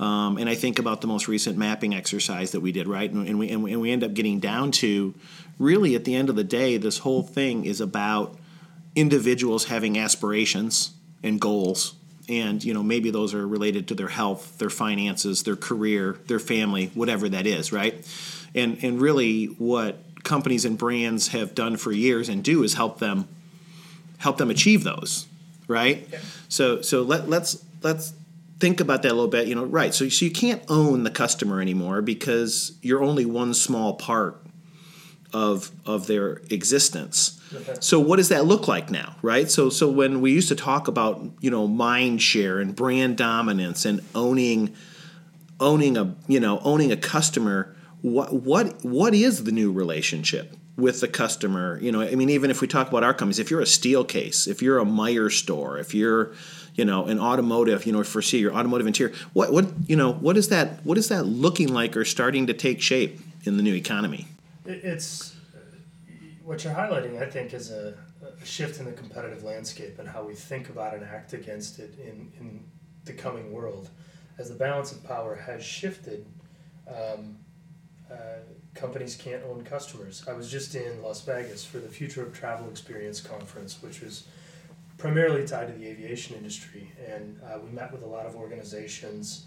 Um, 0.01 0.39
and 0.39 0.49
I 0.49 0.55
think 0.55 0.79
about 0.79 1.01
the 1.01 1.07
most 1.07 1.29
recent 1.29 1.57
mapping 1.57 1.95
exercise 1.95 2.51
that 2.51 2.61
we 2.61 2.73
did, 2.73 2.89
right? 2.89 3.11
And, 3.11 3.29
and, 3.29 3.39
we, 3.39 3.51
and, 3.51 3.63
we, 3.63 3.73
and 3.73 3.81
we 3.81 3.93
end 3.93 4.03
up 4.03 4.13
getting 4.13 4.41
down 4.41 4.73
to 4.73 5.15
really 5.59 5.95
at 5.95 6.05
the 6.05 6.15
end 6.15 6.29
of 6.29 6.37
the 6.37 6.45
day, 6.45 6.77
this 6.77 6.99
whole 6.99 7.23
thing 7.23 7.65
is 7.65 7.81
about 7.81 8.37
individuals 8.97 9.67
having 9.67 9.99
aspirations 9.99 10.93
and 11.23 11.41
goals. 11.41 11.95
And 12.27 12.65
you 12.65 12.73
know 12.73 12.83
maybe 12.83 13.11
those 13.11 13.35
are 13.35 13.47
related 13.47 13.87
to 13.89 13.95
their 13.95 14.09
health, 14.09 14.57
their 14.57 14.71
finances, 14.71 15.43
their 15.43 15.57
career, 15.57 16.19
their 16.27 16.39
family, 16.39 16.91
whatever 16.95 17.29
that 17.29 17.47
is, 17.47 17.71
right? 17.71 17.95
And 18.55 18.83
and 18.83 18.99
really, 18.99 19.45
what 19.45 19.99
companies 20.23 20.65
and 20.65 20.79
brands 20.79 21.29
have 21.29 21.55
done 21.55 21.77
for 21.77 21.93
years 21.93 22.31
and 22.31 22.43
do 22.43 22.63
is 22.63 22.75
help 22.75 22.99
them 22.99 23.29
help 24.19 24.39
them 24.39 24.49
achieve 24.49 24.85
those, 24.85 25.27
right? 25.69 26.09
Yeah. 26.11 26.19
So 26.49 26.81
so 26.81 27.03
let 27.03 27.29
let's 27.29 27.63
let's 27.83 28.15
think 28.61 28.81
about 28.81 29.03
that 29.03 29.11
a 29.11 29.15
little 29.15 29.29
bit. 29.29 29.47
You 29.49 29.55
know, 29.55 29.65
right? 29.65 29.95
So 29.95 30.09
so 30.09 30.25
you 30.25 30.31
can't 30.31 30.63
own 30.69 31.05
the 31.05 31.11
customer 31.11 31.61
anymore 31.61 32.03
because 32.03 32.79
you're 32.83 33.03
only 33.03 33.25
one 33.25 33.55
small 33.55 33.95
part 33.95 34.45
of 35.33 35.71
of 35.85 36.07
their 36.07 36.43
existence. 36.51 37.41
Okay. 37.53 37.75
So 37.81 38.01
what 38.01 38.17
does 38.17 38.29
that 38.31 38.47
look 38.47 38.69
like 38.69 38.91
now, 38.91 39.17
right? 39.23 39.51
So 39.51 39.69
so 39.69 39.91
when 39.91 40.21
we 40.21 40.33
used 40.33 40.49
to 40.49 40.57
talk 40.57 40.89
about 40.89 41.23
you 41.41 41.51
know 41.51 41.67
mind 41.67 42.23
share 42.23 42.61
and 42.61 42.75
brand 42.75 43.17
dominance 43.17 43.85
and 43.85 44.01
owning 44.15 44.75
owning 45.61 45.97
a 45.97 46.15
you 46.29 46.41
know 46.41 46.61
owning 46.61 46.93
a 46.93 46.97
customer, 46.97 47.75
what 48.01 48.33
what 48.33 48.85
what 48.85 49.15
is 49.15 49.45
the 49.45 49.53
new 49.53 49.73
relationship? 49.73 50.57
with 50.77 51.01
the 51.01 51.09
customer. 51.09 51.79
You 51.81 51.93
know, 51.93 52.03
I 52.03 52.15
mean, 52.15 52.31
even 52.31 52.51
if 52.51 52.61
we 52.61 52.67
talk 52.67 52.89
about 52.89 53.05
our 53.05 53.15
companies, 53.15 53.39
if 53.39 53.51
you're 53.51 53.61
a 53.61 53.65
Steelcase, 53.65 54.49
if 54.49 54.63
you're 54.63 54.79
a 54.79 54.85
Meijer 54.85 55.31
store, 55.31 55.79
if 55.79 55.95
you're, 55.95 56.33
you 56.75 56.85
know, 56.85 57.07
an 57.07 57.21
automotive, 57.21 57.87
you 57.87 57.93
know, 57.93 58.01
Faurecia 58.01 58.51
automotive 58.51 58.87
interior, 58.87 59.15
what, 59.33 59.53
what, 59.53 59.67
you 59.87 59.97
know, 59.97 60.13
what 60.13 60.37
is 60.37 60.49
that, 60.49 60.85
what 60.85 60.99
is 60.99 61.09
that 61.09 61.25
looking 61.25 61.73
like 61.73 61.97
or 61.97 62.05
starting 62.05 62.47
to 62.47 62.55
take 62.55 62.81
shape 62.81 63.21
in 63.45 63.57
the 63.57 63.63
new 63.63 63.75
economy? 63.75 64.27
It's 64.67 65.37
what 66.43 66.65
you're 66.65 66.75
highlighting. 66.75 67.21
I 67.21 67.27
think 67.27 67.55
is 67.55 67.71
a, 67.71 67.95
a 68.23 68.47
shift 68.47 68.79
in 68.79 68.87
the 68.87 68.93
competitive 68.93 69.43
landscape 69.43 69.99
and 69.99 70.09
how 70.09 70.23
we 70.23 70.35
think 70.35 70.69
about 70.69 70.95
and 70.95 71.05
act 71.05 71.33
against 71.33 71.79
it 71.79 71.99
in 71.99 72.33
in 72.39 72.65
the 73.05 73.13
coming 73.13 73.53
world, 73.53 73.91
as 74.39 74.49
the 74.49 74.55
balance 74.55 74.93
of 74.93 75.05
power 75.05 75.35
has 75.35 75.63
shifted. 75.63 76.27
Um, 76.89 77.37
uh, 78.11 78.17
companies 78.75 79.17
can't 79.17 79.43
own 79.45 79.65
customers. 79.65 80.25
I 80.29 80.33
was 80.33 80.51
just 80.51 80.75
in 80.75 81.03
Las 81.03 81.23
Vegas 81.23 81.65
for 81.65 81.79
the 81.79 81.89
Future 81.89 82.23
of 82.23 82.33
Travel 82.33 82.69
Experience 82.69 83.21
conference, 83.21 83.83
which 83.83 84.01
was 84.01 84.27
primarily 84.97 85.47
tied 85.47 85.69
to 85.69 85.75
the 85.75 85.87
aviation 85.87 86.37
industry, 86.37 86.93
and 87.07 87.39
uh, 87.45 87.59
we 87.59 87.71
met 87.71 87.93
with 87.93 88.03
a 88.03 88.07
lot 88.07 88.27
of 88.27 88.37
organizations 88.37 89.47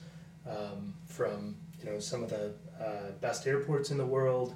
um, 0.50 0.94
from 1.06 1.56
you 1.80 1.90
know 1.90 2.00
some 2.00 2.24
of 2.24 2.30
the 2.30 2.54
uh, 2.80 3.12
best 3.22 3.48
airports 3.48 3.92
in 3.92 3.98
the 3.98 4.06
world 4.06 4.56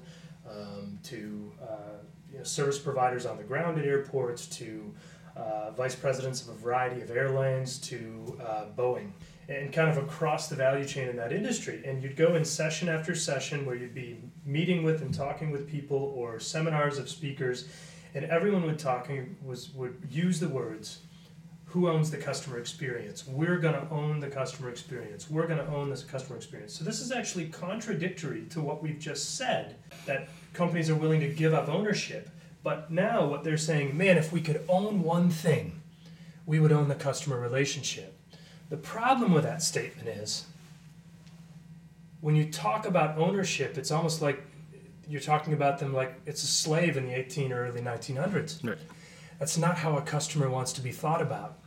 um, 0.49 0.99
to 1.03 1.51
uh, 1.61 1.97
you 2.31 2.37
know, 2.37 2.43
service 2.43 2.79
providers 2.79 3.25
on 3.25 3.37
the 3.37 3.43
ground 3.43 3.79
at 3.79 3.85
airports 3.85 4.47
to 4.47 4.93
uh, 5.35 5.71
vice 5.71 5.95
presidents 5.95 6.41
of 6.41 6.49
a 6.49 6.53
variety 6.53 7.01
of 7.01 7.09
airlines 7.09 7.77
to 7.79 8.39
uh, 8.45 8.65
Boeing 8.77 9.11
and 9.49 9.73
kind 9.73 9.89
of 9.89 9.97
across 9.97 10.47
the 10.47 10.55
value 10.55 10.85
chain 10.85 11.07
in 11.09 11.15
that 11.17 11.33
industry. 11.33 11.81
And 11.85 12.01
you'd 12.01 12.15
go 12.15 12.35
in 12.35 12.45
session 12.45 12.87
after 12.89 13.15
session 13.15 13.65
where 13.65 13.75
you'd 13.75 13.93
be 13.93 14.17
meeting 14.45 14.83
with 14.83 15.01
and 15.01 15.13
talking 15.13 15.51
with 15.51 15.69
people 15.69 16.13
or 16.15 16.39
seminars 16.39 16.97
of 16.97 17.09
speakers, 17.09 17.67
and 18.13 18.25
everyone 18.25 18.63
would 18.63 18.79
talking 18.79 19.37
was 19.43 19.73
would 19.73 19.95
use 20.09 20.39
the 20.39 20.49
words, 20.49 20.99
who 21.65 21.89
owns 21.89 22.11
the 22.11 22.17
customer 22.17 22.57
experience? 22.57 23.25
We're 23.25 23.57
going 23.57 23.75
to 23.75 23.89
own 23.89 24.19
the 24.19 24.27
customer 24.27 24.69
experience. 24.69 25.29
We're 25.29 25.47
going 25.47 25.65
to 25.65 25.67
own 25.73 25.89
this 25.89 26.03
customer 26.03 26.35
experience. 26.35 26.73
So 26.73 26.83
this 26.83 26.99
is 26.99 27.11
actually 27.11 27.47
contradictory 27.47 28.45
to 28.49 28.61
what 28.61 28.83
we've 28.83 28.99
just 28.99 29.35
said 29.37 29.75
that 30.05 30.27
companies 30.53 30.89
are 30.89 30.95
willing 30.95 31.21
to 31.21 31.29
give 31.29 31.53
up 31.53 31.69
ownership. 31.69 32.29
But 32.61 32.91
now 32.91 33.25
what 33.25 33.43
they're 33.45 33.57
saying, 33.57 33.97
man, 33.97 34.17
if 34.17 34.33
we 34.33 34.41
could 34.41 34.63
own 34.67 35.01
one 35.01 35.29
thing, 35.29 35.81
we 36.45 36.59
would 36.59 36.73
own 36.73 36.89
the 36.89 36.95
customer 36.95 37.39
relationship. 37.39 38.17
The 38.69 38.77
problem 38.77 39.33
with 39.33 39.43
that 39.43 39.63
statement 39.63 40.09
is 40.09 40.45
when 42.19 42.35
you 42.35 42.51
talk 42.51 42.85
about 42.85 43.17
ownership, 43.17 43.77
it's 43.77 43.91
almost 43.91 44.21
like 44.21 44.43
you're 45.11 45.21
talking 45.21 45.53
about 45.53 45.77
them 45.77 45.93
like 45.93 46.19
it's 46.25 46.43
a 46.43 46.47
slave 46.47 46.95
in 46.95 47.05
the 47.05 47.13
18 47.13 47.51
or 47.51 47.67
early 47.67 47.81
1900s. 47.81 48.65
Right. 48.65 48.77
That's 49.39 49.57
not 49.57 49.77
how 49.77 49.97
a 49.97 50.01
customer 50.01 50.49
wants 50.49 50.71
to 50.73 50.81
be 50.81 50.91
thought 50.91 51.21
about. 51.21 51.59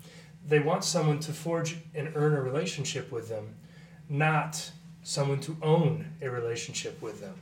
They 0.46 0.60
want 0.60 0.82
someone 0.84 1.20
to 1.20 1.32
forge 1.32 1.76
and 1.94 2.10
earn 2.14 2.32
a 2.32 2.40
relationship 2.40 3.12
with 3.12 3.28
them, 3.28 3.54
not 4.08 4.70
someone 5.02 5.40
to 5.40 5.56
own 5.60 6.06
a 6.22 6.30
relationship 6.30 7.00
with 7.02 7.20
them. 7.20 7.34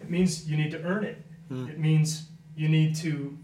It 0.00 0.08
means 0.08 0.48
you 0.48 0.56
need 0.56 0.70
to 0.70 0.82
earn 0.82 1.04
it. 1.04 1.24
Mm. 1.50 1.70
It 1.70 1.78
means 1.78 2.28
you 2.54 2.68
need 2.68 2.94
to 2.96 3.36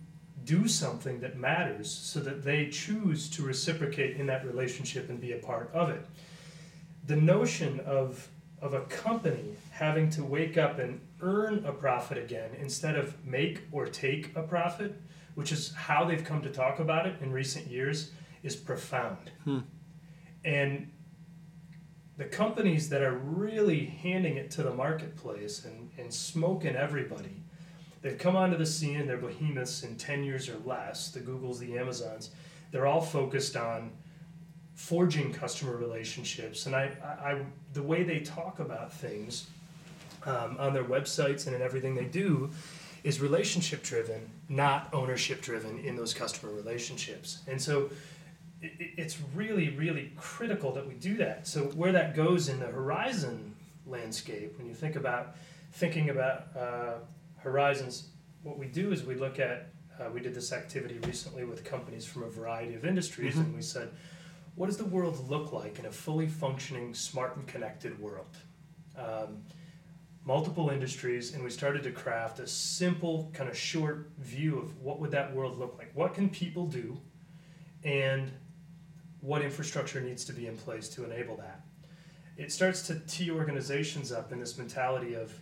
do 0.44 0.68
something 0.68 1.20
that 1.20 1.36
matters 1.36 1.90
so 1.90 2.20
that 2.20 2.44
they 2.44 2.68
choose 2.68 3.28
to 3.30 3.42
reciprocate 3.42 4.16
in 4.16 4.26
that 4.26 4.44
relationship 4.46 5.08
and 5.08 5.20
be 5.20 5.32
a 5.32 5.38
part 5.38 5.70
of 5.72 5.88
it. 5.88 6.04
The 7.06 7.16
notion 7.16 7.80
of, 7.80 8.28
of 8.60 8.74
a 8.74 8.82
company 8.82 9.56
having 9.70 10.10
to 10.10 10.22
wake 10.22 10.56
up 10.58 10.78
and 10.78 11.00
earn 11.24 11.64
a 11.64 11.72
profit 11.72 12.18
again 12.18 12.50
instead 12.60 12.96
of 12.96 13.24
make 13.24 13.62
or 13.72 13.86
take 13.86 14.34
a 14.36 14.42
profit, 14.42 15.00
which 15.34 15.50
is 15.50 15.72
how 15.74 16.04
they've 16.04 16.24
come 16.24 16.42
to 16.42 16.50
talk 16.50 16.78
about 16.78 17.06
it 17.06 17.16
in 17.20 17.32
recent 17.32 17.66
years, 17.66 18.12
is 18.42 18.54
profound. 18.54 19.30
Hmm. 19.44 19.60
And 20.44 20.90
the 22.16 22.26
companies 22.26 22.88
that 22.90 23.02
are 23.02 23.16
really 23.16 23.86
handing 23.86 24.36
it 24.36 24.50
to 24.52 24.62
the 24.62 24.72
marketplace 24.72 25.64
and, 25.64 25.90
and 25.98 26.12
smoking 26.12 26.76
everybody 26.76 27.44
They've 28.04 28.18
come 28.18 28.36
onto 28.36 28.58
the 28.58 28.66
scene 28.66 29.00
and 29.00 29.08
they're 29.08 29.16
behemoths 29.16 29.82
in 29.82 29.96
10 29.96 30.24
years 30.24 30.50
or 30.50 30.58
less, 30.66 31.10
the 31.10 31.20
Googles, 31.20 31.58
the 31.58 31.78
Amazons. 31.78 32.32
They're 32.70 32.86
all 32.86 33.00
focused 33.00 33.56
on 33.56 33.92
forging 34.74 35.32
customer 35.32 35.78
relationships. 35.78 36.66
And 36.66 36.76
I, 36.76 36.90
I, 37.02 37.40
the 37.72 37.82
way 37.82 38.02
they 38.02 38.20
talk 38.20 38.58
about 38.58 38.92
things 38.92 39.46
um, 40.26 40.56
on 40.58 40.72
their 40.72 40.84
websites 40.84 41.46
and 41.46 41.54
in 41.54 41.62
everything 41.62 41.94
they 41.94 42.04
do 42.04 42.50
is 43.02 43.20
relationship 43.20 43.82
driven, 43.82 44.30
not 44.48 44.88
ownership 44.92 45.42
driven 45.42 45.78
in 45.80 45.94
those 45.94 46.14
customer 46.14 46.52
relationships. 46.52 47.42
And 47.46 47.60
so 47.60 47.90
it, 48.62 48.72
it's 48.96 49.18
really, 49.34 49.70
really 49.70 50.12
critical 50.16 50.72
that 50.72 50.86
we 50.86 50.94
do 50.94 51.16
that. 51.18 51.46
So 51.46 51.64
where 51.64 51.92
that 51.92 52.16
goes 52.16 52.48
in 52.48 52.60
the 52.60 52.66
horizon 52.66 53.54
landscape, 53.86 54.56
when 54.56 54.66
you 54.66 54.74
think 54.74 54.96
about 54.96 55.36
thinking 55.72 56.10
about 56.10 56.48
uh, 56.56 56.94
horizons, 57.36 58.08
what 58.42 58.58
we 58.58 58.66
do 58.66 58.92
is 58.92 59.04
we 59.04 59.16
look 59.16 59.38
at, 59.38 59.68
uh, 60.00 60.08
we 60.12 60.20
did 60.20 60.34
this 60.34 60.52
activity 60.52 60.98
recently 61.06 61.44
with 61.44 61.62
companies 61.64 62.06
from 62.06 62.22
a 62.22 62.28
variety 62.28 62.74
of 62.74 62.84
industries, 62.84 63.34
mm-hmm. 63.34 63.44
and 63.44 63.54
we 63.54 63.62
said, 63.62 63.90
what 64.54 64.66
does 64.66 64.76
the 64.76 64.84
world 64.84 65.28
look 65.28 65.52
like 65.52 65.78
in 65.78 65.86
a 65.86 65.90
fully 65.90 66.28
functioning, 66.28 66.94
smart, 66.94 67.36
and 67.36 67.46
connected 67.46 67.98
world? 67.98 68.36
Um, 68.96 69.42
multiple 70.24 70.70
industries, 70.70 71.34
and 71.34 71.44
we 71.44 71.50
started 71.50 71.82
to 71.82 71.90
craft 71.90 72.38
a 72.38 72.46
simple, 72.46 73.30
kind 73.34 73.48
of 73.48 73.56
short 73.56 74.10
view 74.18 74.58
of 74.58 74.80
what 74.80 74.98
would 75.00 75.10
that 75.10 75.34
world 75.34 75.58
look 75.58 75.76
like. 75.78 75.90
What 75.94 76.14
can 76.14 76.30
people 76.30 76.66
do, 76.66 76.98
and 77.84 78.30
what 79.20 79.42
infrastructure 79.42 80.00
needs 80.00 80.24
to 80.26 80.32
be 80.32 80.46
in 80.46 80.56
place 80.56 80.88
to 80.90 81.04
enable 81.04 81.36
that? 81.36 81.60
It 82.36 82.50
starts 82.50 82.82
to 82.88 82.98
tee 83.00 83.30
organizations 83.30 84.10
up 84.12 84.32
in 84.32 84.40
this 84.40 84.58
mentality 84.58 85.14
of 85.14 85.32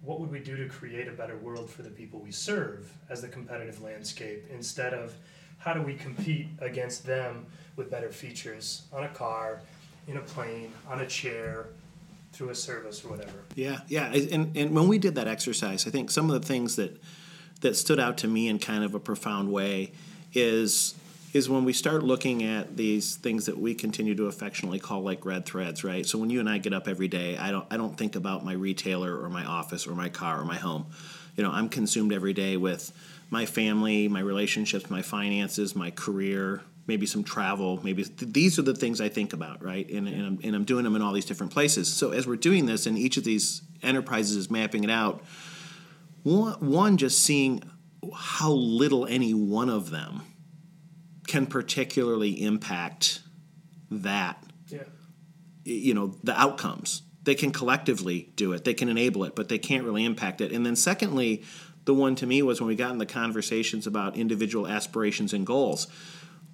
what 0.00 0.20
would 0.20 0.30
we 0.30 0.38
do 0.38 0.56
to 0.56 0.68
create 0.68 1.08
a 1.08 1.12
better 1.12 1.36
world 1.36 1.68
for 1.68 1.82
the 1.82 1.90
people 1.90 2.20
we 2.20 2.30
serve 2.30 2.92
as 3.10 3.20
the 3.20 3.28
competitive 3.28 3.82
landscape 3.82 4.44
instead 4.50 4.94
of 4.94 5.14
how 5.58 5.72
do 5.72 5.82
we 5.82 5.94
compete 5.94 6.46
against 6.60 7.04
them 7.04 7.44
with 7.74 7.90
better 7.90 8.10
features 8.10 8.82
on 8.92 9.04
a 9.04 9.08
car, 9.08 9.60
in 10.06 10.16
a 10.16 10.20
plane, 10.20 10.72
on 10.88 11.00
a 11.00 11.06
chair, 11.06 11.70
through 12.32 12.50
a 12.50 12.54
service 12.54 13.04
or 13.04 13.08
whatever. 13.08 13.38
Yeah, 13.54 13.80
yeah. 13.88 14.12
And, 14.12 14.56
and 14.56 14.74
when 14.74 14.88
we 14.88 14.98
did 14.98 15.14
that 15.16 15.28
exercise, 15.28 15.86
I 15.86 15.90
think 15.90 16.10
some 16.10 16.30
of 16.30 16.40
the 16.40 16.46
things 16.46 16.76
that 16.76 17.00
that 17.60 17.76
stood 17.76 17.98
out 17.98 18.18
to 18.18 18.28
me 18.28 18.48
in 18.48 18.58
kind 18.58 18.84
of 18.84 18.94
a 18.94 19.00
profound 19.00 19.50
way 19.50 19.92
is 20.32 20.94
is 21.34 21.48
when 21.48 21.64
we 21.64 21.72
start 21.72 22.02
looking 22.02 22.42
at 22.42 22.76
these 22.76 23.16
things 23.16 23.46
that 23.46 23.58
we 23.58 23.74
continue 23.74 24.14
to 24.14 24.26
affectionately 24.26 24.78
call 24.78 25.02
like 25.02 25.26
red 25.26 25.44
threads, 25.44 25.84
right? 25.84 26.06
So 26.06 26.18
when 26.18 26.30
you 26.30 26.40
and 26.40 26.48
I 26.48 26.56
get 26.56 26.72
up 26.72 26.88
every 26.88 27.08
day, 27.08 27.36
I 27.36 27.50
don't 27.50 27.66
I 27.70 27.76
don't 27.76 27.96
think 27.96 28.16
about 28.16 28.44
my 28.44 28.52
retailer 28.52 29.18
or 29.20 29.28
my 29.28 29.44
office 29.44 29.86
or 29.86 29.94
my 29.94 30.08
car 30.08 30.40
or 30.40 30.44
my 30.44 30.56
home. 30.56 30.86
You 31.36 31.44
know, 31.44 31.50
I'm 31.50 31.68
consumed 31.68 32.12
every 32.12 32.32
day 32.32 32.56
with 32.56 32.92
my 33.30 33.46
family, 33.46 34.08
my 34.08 34.20
relationships, 34.20 34.90
my 34.90 35.02
finances, 35.02 35.76
my 35.76 35.90
career, 35.90 36.62
maybe 36.88 37.06
some 37.06 37.22
travel, 37.22 37.78
maybe 37.84 38.02
th- 38.02 38.32
these 38.32 38.58
are 38.58 38.62
the 38.62 38.74
things 38.74 39.00
I 39.00 39.08
think 39.10 39.32
about, 39.34 39.62
right? 39.62 39.88
And, 39.90 40.08
and, 40.08 40.26
I'm, 40.26 40.38
and 40.42 40.56
I'm 40.56 40.64
doing 40.64 40.84
them 40.84 40.96
in 40.96 41.02
all 41.02 41.12
these 41.12 41.26
different 41.26 41.52
places. 41.52 41.92
So 41.92 42.10
as 42.12 42.26
we're 42.26 42.36
doing 42.36 42.66
this, 42.66 42.86
and 42.86 42.98
each 42.98 43.18
of 43.18 43.24
these 43.24 43.62
enterprises 43.82 44.36
is 44.36 44.50
mapping 44.50 44.82
it 44.84 44.90
out, 44.90 45.22
one, 46.22 46.54
one 46.54 46.96
just 46.96 47.22
seeing 47.22 47.62
how 48.14 48.50
little 48.50 49.06
any 49.06 49.34
one 49.34 49.68
of 49.68 49.90
them 49.90 50.22
can 51.26 51.46
particularly 51.46 52.42
impact 52.42 53.20
that 53.90 54.42
Yeah. 54.68 54.84
you 55.64 55.92
know 55.94 56.14
the 56.22 56.38
outcomes 56.38 57.02
they 57.24 57.34
can 57.34 57.50
collectively 57.52 58.32
do 58.36 58.52
it 58.52 58.64
they 58.64 58.72
can 58.74 58.88
enable 58.88 59.24
it 59.24 59.34
but 59.34 59.48
they 59.48 59.58
can't 59.58 59.84
really 59.84 60.04
impact 60.04 60.40
it 60.40 60.52
and 60.52 60.64
then 60.64 60.76
secondly 60.76 61.42
the 61.84 61.94
one 61.94 62.14
to 62.16 62.26
me 62.26 62.42
was 62.42 62.60
when 62.60 62.68
we 62.68 62.76
got 62.76 62.92
in 62.92 62.98
the 62.98 63.06
conversations 63.06 63.86
about 63.86 64.16
individual 64.16 64.66
aspirations 64.66 65.32
and 65.32 65.46
goals 65.46 65.86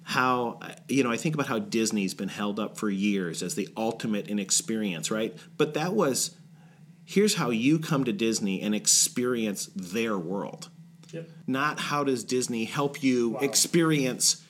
how 0.07 0.59
you 0.87 1.03
know 1.03 1.11
i 1.11 1.17
think 1.17 1.33
about 1.33 1.47
how 1.47 1.57
disney's 1.59 2.13
been 2.13 2.29
held 2.29 2.59
up 2.59 2.77
for 2.77 2.89
years 2.89 3.41
as 3.41 3.55
the 3.55 3.67
ultimate 3.75 4.27
in 4.27 4.37
experience 4.39 5.09
right 5.09 5.35
but 5.57 5.73
that 5.73 5.93
was 5.93 6.35
here's 7.03 7.35
how 7.35 7.49
you 7.49 7.79
come 7.79 8.03
to 8.03 8.13
disney 8.13 8.61
and 8.61 8.73
experience 8.75 9.65
their 9.75 10.17
world 10.17 10.69
Yep. 11.11 11.29
not 11.47 11.79
how 11.79 12.03
does 12.03 12.23
disney 12.23 12.65
help 12.65 13.01
you 13.03 13.29
Wow. 13.31 13.39
experience 13.41 14.43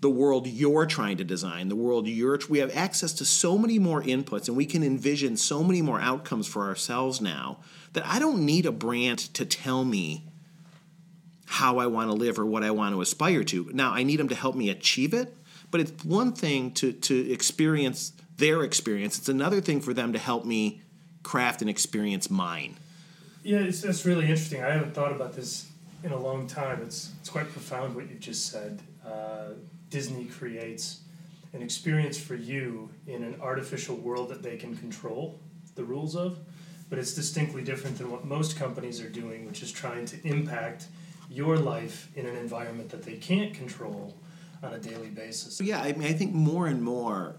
the 0.00 0.10
world 0.10 0.48
you're 0.48 0.84
trying 0.84 1.16
to 1.18 1.22
design, 1.24 1.68
the 1.68 1.76
world 1.76 2.08
you're. 2.08 2.36
We 2.48 2.58
have 2.58 2.74
access 2.76 3.12
to 3.12 3.24
so 3.24 3.56
many 3.56 3.78
more 3.78 4.02
inputs, 4.02 4.48
and 4.48 4.56
we 4.56 4.66
can 4.66 4.82
envision 4.82 5.36
so 5.36 5.62
many 5.62 5.80
more 5.80 6.00
outcomes 6.00 6.48
for 6.48 6.66
ourselves 6.66 7.20
now 7.20 7.60
that 7.92 8.04
I 8.04 8.18
don't 8.18 8.44
need 8.44 8.66
a 8.66 8.72
brand 8.72 9.20
to 9.34 9.44
tell 9.46 9.84
me 9.84 10.26
how 11.52 11.76
I 11.78 11.86
want 11.86 12.08
to 12.08 12.14
live 12.14 12.38
or 12.38 12.46
what 12.46 12.64
I 12.64 12.70
want 12.70 12.94
to 12.94 13.02
aspire 13.02 13.44
to. 13.44 13.70
Now, 13.74 13.92
I 13.92 14.04
need 14.04 14.18
them 14.18 14.28
to 14.30 14.34
help 14.34 14.56
me 14.56 14.70
achieve 14.70 15.12
it, 15.12 15.36
but 15.70 15.82
it's 15.82 16.02
one 16.02 16.32
thing 16.32 16.72
to 16.72 16.92
to 16.92 17.30
experience 17.30 18.12
their 18.38 18.62
experience. 18.64 19.18
It's 19.18 19.28
another 19.28 19.60
thing 19.60 19.82
for 19.82 19.92
them 19.92 20.14
to 20.14 20.18
help 20.18 20.46
me 20.46 20.80
craft 21.22 21.60
and 21.60 21.68
experience 21.68 22.30
mine. 22.30 22.76
Yeah, 23.42 23.58
it's, 23.58 23.82
that's 23.82 24.06
really 24.06 24.22
interesting. 24.22 24.64
I 24.64 24.70
haven't 24.72 24.94
thought 24.94 25.12
about 25.12 25.34
this 25.34 25.68
in 26.02 26.12
a 26.12 26.18
long 26.18 26.46
time. 26.46 26.80
It's 26.82 27.10
it's 27.20 27.28
quite 27.28 27.48
profound 27.52 27.94
what 27.94 28.08
you 28.08 28.16
just 28.16 28.46
said. 28.46 28.80
Uh, 29.06 29.50
Disney 29.90 30.24
creates 30.24 31.02
an 31.52 31.60
experience 31.60 32.18
for 32.18 32.34
you 32.34 32.88
in 33.06 33.22
an 33.22 33.36
artificial 33.42 33.96
world 33.96 34.30
that 34.30 34.42
they 34.42 34.56
can 34.56 34.74
control 34.74 35.38
the 35.74 35.84
rules 35.84 36.16
of, 36.16 36.38
but 36.88 36.98
it's 36.98 37.12
distinctly 37.12 37.62
different 37.62 37.98
than 37.98 38.10
what 38.10 38.24
most 38.24 38.56
companies 38.56 39.02
are 39.02 39.10
doing, 39.10 39.46
which 39.46 39.62
is 39.62 39.70
trying 39.70 40.06
to 40.06 40.16
impact 40.26 40.86
your 41.32 41.56
life 41.58 42.08
in 42.14 42.26
an 42.26 42.36
environment 42.36 42.90
that 42.90 43.02
they 43.02 43.14
can't 43.14 43.54
control 43.54 44.14
on 44.62 44.72
a 44.74 44.78
daily 44.78 45.08
basis. 45.08 45.60
Yeah, 45.60 45.80
I 45.80 45.92
mean, 45.92 46.08
I 46.08 46.12
think 46.12 46.32
more 46.34 46.66
and 46.66 46.82
more 46.82 47.36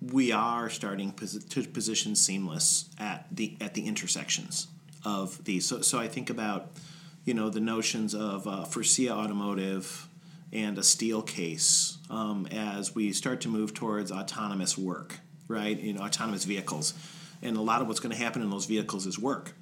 we 0.00 0.32
are 0.32 0.68
starting 0.70 1.12
posi- 1.12 1.48
to 1.48 1.62
position 1.68 2.14
seamless 2.14 2.88
at 2.98 3.26
the 3.30 3.56
at 3.60 3.74
the 3.74 3.86
intersections 3.86 4.68
of 5.04 5.44
these. 5.44 5.66
So, 5.66 5.80
so 5.80 5.98
I 5.98 6.08
think 6.08 6.30
about 6.30 6.70
you 7.24 7.34
know 7.34 7.50
the 7.50 7.60
notions 7.60 8.14
of 8.14 8.46
uh, 8.46 8.64
Faurecia 8.64 9.10
Automotive 9.10 10.08
and 10.52 10.78
a 10.78 10.82
Steelcase 10.82 11.96
um, 12.10 12.46
as 12.52 12.94
we 12.94 13.12
start 13.12 13.40
to 13.42 13.48
move 13.48 13.74
towards 13.74 14.12
autonomous 14.12 14.78
work, 14.78 15.18
right? 15.48 15.78
You 15.78 15.94
know, 15.94 16.02
autonomous 16.02 16.44
vehicles, 16.44 16.94
and 17.42 17.56
a 17.56 17.60
lot 17.60 17.82
of 17.82 17.88
what's 17.88 18.00
going 18.00 18.14
to 18.14 18.22
happen 18.22 18.40
in 18.42 18.50
those 18.50 18.66
vehicles 18.66 19.06
is 19.06 19.18
work 19.18 19.52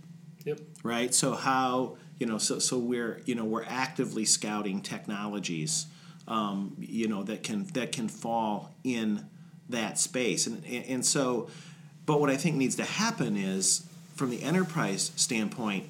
Yep. 0.45 0.59
right 0.83 1.15
so 1.15 1.35
how 1.37 1.97
you 2.19 2.27
know 2.27 2.39
so 2.39 2.59
so 2.59 2.79
we're 2.79 3.21
you 3.25 3.35
know 3.35 3.45
we're 3.45 3.65
actively 3.65 4.25
scouting 4.25 4.81
technologies 4.81 5.87
um, 6.29 6.77
you 6.79 7.09
know 7.09 7.23
that 7.23 7.43
can 7.43 7.65
that 7.75 7.93
can 7.93 8.09
fall 8.09 8.75
in 8.85 9.27
that 9.69 9.99
space. 9.99 10.47
And 10.47 10.65
and 10.65 11.05
so 11.05 11.49
but 12.05 12.21
what 12.21 12.31
i 12.31 12.37
think 12.37 12.57
needs 12.57 12.77
to 12.77 12.85
happen 12.85 13.37
is 13.37 13.87
from 14.15 14.31
the 14.31 14.43
enterprise 14.43 15.13
standpoint 15.17 15.89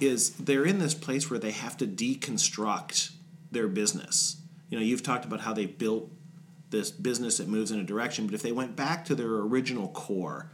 is 0.00 0.30
they're 0.30 0.66
in 0.66 0.78
this 0.78 0.94
place 0.94 1.30
where 1.30 1.38
they 1.38 1.50
have 1.50 1.76
to 1.78 1.86
deconstruct 1.86 3.12
their 3.50 3.68
business. 3.68 4.36
You 4.70 4.78
know 4.78 4.84
you've 4.84 5.02
talked 5.02 5.24
about 5.24 5.40
how 5.40 5.52
they 5.52 5.66
built 5.66 6.10
this 6.70 6.90
business 6.90 7.38
that 7.38 7.48
moves 7.48 7.70
in 7.70 7.78
a 7.78 7.84
direction 7.84 8.26
but 8.26 8.34
if 8.34 8.42
they 8.42 8.52
went 8.52 8.74
back 8.74 9.04
to 9.04 9.14
their 9.14 9.28
original 9.28 9.88
core 9.88 10.50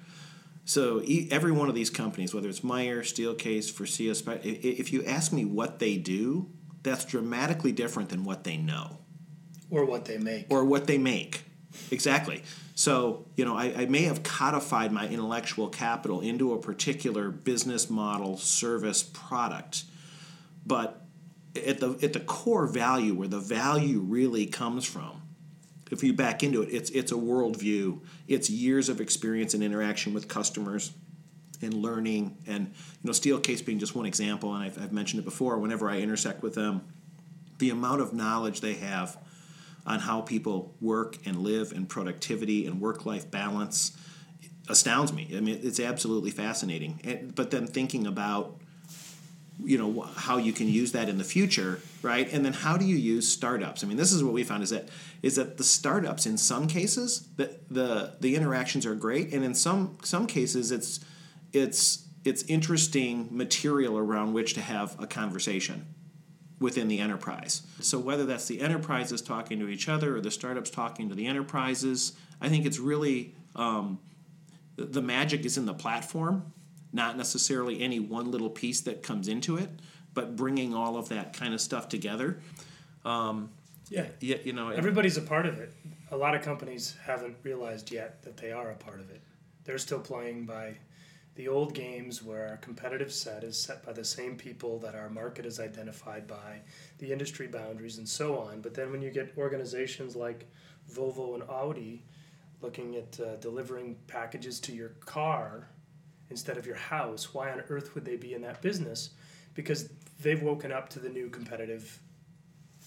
so 0.64 1.00
e- 1.04 1.28
every 1.30 1.52
one 1.52 1.68
of 1.68 1.74
these 1.74 1.90
companies, 1.90 2.34
whether 2.34 2.48
it's 2.48 2.60
Meijer, 2.60 3.00
Steelcase, 3.00 3.70
Faurecia, 3.72 4.14
Spe- 4.14 4.28
i- 4.28 4.32
i- 4.32 4.76
if 4.78 4.92
you 4.92 5.04
ask 5.04 5.32
me 5.32 5.44
what 5.44 5.78
they 5.78 5.96
do, 5.96 6.48
that's 6.82 7.04
dramatically 7.04 7.72
different 7.72 8.08
than 8.08 8.24
what 8.24 8.44
they 8.44 8.56
know 8.56 8.98
Or 9.70 9.84
what 9.84 10.04
they 10.04 10.18
make. 10.18 10.46
or 10.50 10.64
what 10.64 10.86
they 10.86 10.98
make. 10.98 11.44
Exactly. 11.90 12.42
So 12.74 13.26
you 13.36 13.44
know, 13.44 13.56
I, 13.56 13.82
I 13.82 13.86
may 13.86 14.02
have 14.02 14.22
codified 14.22 14.92
my 14.92 15.08
intellectual 15.08 15.68
capital 15.68 16.20
into 16.20 16.52
a 16.52 16.58
particular 16.60 17.30
business 17.30 17.88
model, 17.90 18.36
service, 18.36 19.02
product, 19.02 19.84
but 20.66 21.04
at 21.56 21.80
the 21.80 21.98
at 22.02 22.12
the 22.12 22.20
core 22.20 22.66
value, 22.66 23.14
where 23.14 23.28
the 23.28 23.40
value 23.40 24.00
really 24.00 24.46
comes 24.46 24.84
from, 24.84 25.21
if 25.92 26.02
you 26.02 26.14
back 26.14 26.42
into 26.42 26.62
it, 26.62 26.70
it's 26.72 26.90
it's 26.90 27.12
a 27.12 27.16
worldview. 27.16 28.00
It's 28.26 28.48
years 28.48 28.88
of 28.88 29.00
experience 29.00 29.52
and 29.52 29.62
interaction 29.62 30.14
with 30.14 30.26
customers 30.26 30.92
and 31.60 31.74
learning. 31.74 32.38
And 32.46 32.68
you 32.68 32.72
know, 33.04 33.12
Steelcase 33.12 33.64
being 33.64 33.78
just 33.78 33.94
one 33.94 34.06
example, 34.06 34.54
and 34.54 34.64
I've, 34.64 34.82
I've 34.82 34.92
mentioned 34.92 35.20
it 35.20 35.24
before. 35.24 35.58
Whenever 35.58 35.90
I 35.90 35.98
intersect 35.98 36.42
with 36.42 36.54
them, 36.54 36.80
the 37.58 37.68
amount 37.68 38.00
of 38.00 38.14
knowledge 38.14 38.62
they 38.62 38.74
have 38.74 39.18
on 39.84 40.00
how 40.00 40.22
people 40.22 40.74
work 40.80 41.18
and 41.26 41.36
live 41.42 41.72
and 41.72 41.86
productivity 41.86 42.66
and 42.66 42.80
work 42.80 43.04
life 43.04 43.30
balance 43.30 43.92
astounds 44.70 45.12
me. 45.12 45.28
I 45.36 45.40
mean, 45.40 45.60
it's 45.62 45.80
absolutely 45.80 46.30
fascinating. 46.30 47.00
And, 47.04 47.34
but 47.34 47.50
then 47.50 47.66
thinking 47.66 48.06
about 48.06 48.61
you 49.64 49.78
know 49.78 50.02
how 50.16 50.38
you 50.38 50.52
can 50.52 50.68
use 50.68 50.92
that 50.92 51.08
in 51.08 51.18
the 51.18 51.24
future 51.24 51.80
right? 52.02 52.32
And 52.32 52.44
then 52.44 52.52
how 52.52 52.76
do 52.76 52.84
you 52.84 52.96
use 52.96 53.28
startups? 53.28 53.82
I 53.82 53.86
mean 53.86 53.96
this 53.96 54.12
is 54.12 54.22
what 54.22 54.32
we 54.32 54.44
found 54.44 54.62
is 54.62 54.70
that 54.70 54.88
is 55.22 55.36
that 55.36 55.56
the 55.56 55.64
startups 55.64 56.26
in 56.26 56.36
some 56.36 56.66
cases 56.66 57.28
the 57.36 57.58
the, 57.70 58.14
the 58.20 58.34
interactions 58.34 58.84
are 58.84 58.94
great 58.94 59.32
and 59.32 59.44
in 59.44 59.54
some 59.54 59.98
some 60.02 60.26
cases 60.26 60.72
it's 60.72 61.00
it's 61.52 62.06
it's 62.24 62.42
interesting 62.44 63.28
material 63.30 63.98
around 63.98 64.32
which 64.32 64.54
to 64.54 64.60
have 64.60 65.00
a 65.00 65.06
conversation 65.06 65.86
within 66.60 66.86
the 66.86 67.00
enterprise. 67.00 67.62
So 67.80 67.98
whether 67.98 68.24
that's 68.24 68.46
the 68.46 68.60
enterprises 68.60 69.20
talking 69.20 69.58
to 69.58 69.68
each 69.68 69.88
other 69.88 70.16
or 70.16 70.20
the 70.20 70.30
startups 70.30 70.70
talking 70.70 71.08
to 71.08 71.14
the 71.14 71.26
enterprises 71.26 72.12
i 72.40 72.48
think 72.48 72.66
it's 72.66 72.78
really 72.78 73.34
um, 73.54 73.98
the 74.76 75.02
magic 75.02 75.44
is 75.44 75.58
in 75.58 75.66
the 75.66 75.74
platform 75.74 76.52
not 76.92 77.16
necessarily 77.16 77.80
any 77.80 78.00
one 78.00 78.30
little 78.30 78.50
piece 78.50 78.80
that 78.82 79.02
comes 79.02 79.28
into 79.28 79.56
it, 79.56 79.70
but 80.14 80.36
bringing 80.36 80.74
all 80.74 80.96
of 80.96 81.08
that 81.08 81.32
kind 81.32 81.54
of 81.54 81.60
stuff 81.60 81.88
together. 81.88 82.38
Um, 83.04 83.50
Yeah. 83.88 84.06
yeah, 84.20 84.36
you 84.44 84.52
know, 84.52 84.68
Everybody's 84.70 85.16
a 85.16 85.22
part 85.22 85.46
of 85.46 85.58
it. 85.58 85.72
A 86.10 86.16
lot 86.16 86.34
of 86.34 86.42
companies 86.42 86.96
haven't 87.04 87.36
realized 87.42 87.90
yet 87.90 88.22
that 88.22 88.36
they 88.36 88.52
are 88.52 88.70
a 88.70 88.76
part 88.76 89.00
of 89.00 89.10
it. 89.10 89.20
They're 89.64 89.78
still 89.78 90.00
playing 90.00 90.44
by 90.46 90.76
the 91.34 91.48
old 91.48 91.72
games 91.74 92.22
where 92.22 92.46
our 92.48 92.56
competitive 92.58 93.10
set 93.10 93.42
is 93.42 93.58
set 93.58 93.84
by 93.84 93.92
the 93.94 94.04
same 94.04 94.36
people 94.36 94.78
that 94.80 94.94
our 94.94 95.08
market 95.08 95.46
is 95.46 95.58
identified 95.58 96.26
by, 96.26 96.60
the 96.98 97.10
industry 97.10 97.46
boundaries, 97.46 97.96
and 97.96 98.06
so 98.08 98.38
on. 98.38 98.60
But 98.60 98.74
then 98.74 98.90
when 98.90 99.00
you 99.00 99.10
get 99.10 99.32
organizations 99.38 100.14
like 100.14 100.46
Volvo 100.92 101.34
and 101.34 101.42
Audi 101.44 102.02
looking 102.60 102.96
at 102.96 103.18
uh, 103.18 103.36
delivering 103.36 103.96
packages 104.06 104.60
to 104.60 104.72
your 104.74 104.90
car 105.06 105.68
instead 106.32 106.56
of 106.56 106.66
your 106.66 106.76
house, 106.76 107.34
why 107.34 107.52
on 107.52 107.62
earth 107.68 107.94
would 107.94 108.06
they 108.06 108.16
be 108.16 108.32
in 108.32 108.40
that 108.40 108.62
business? 108.62 109.10
Because 109.54 109.90
they've 110.22 110.42
woken 110.42 110.72
up 110.72 110.88
to 110.88 110.98
the 110.98 111.10
new 111.10 111.28
competitive 111.28 112.00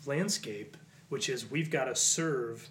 landscape, 0.08 0.76
which 1.10 1.30
is 1.30 1.52
we've 1.52 1.70
got 1.70 1.86
to 1.86 1.96
serve 1.96 2.68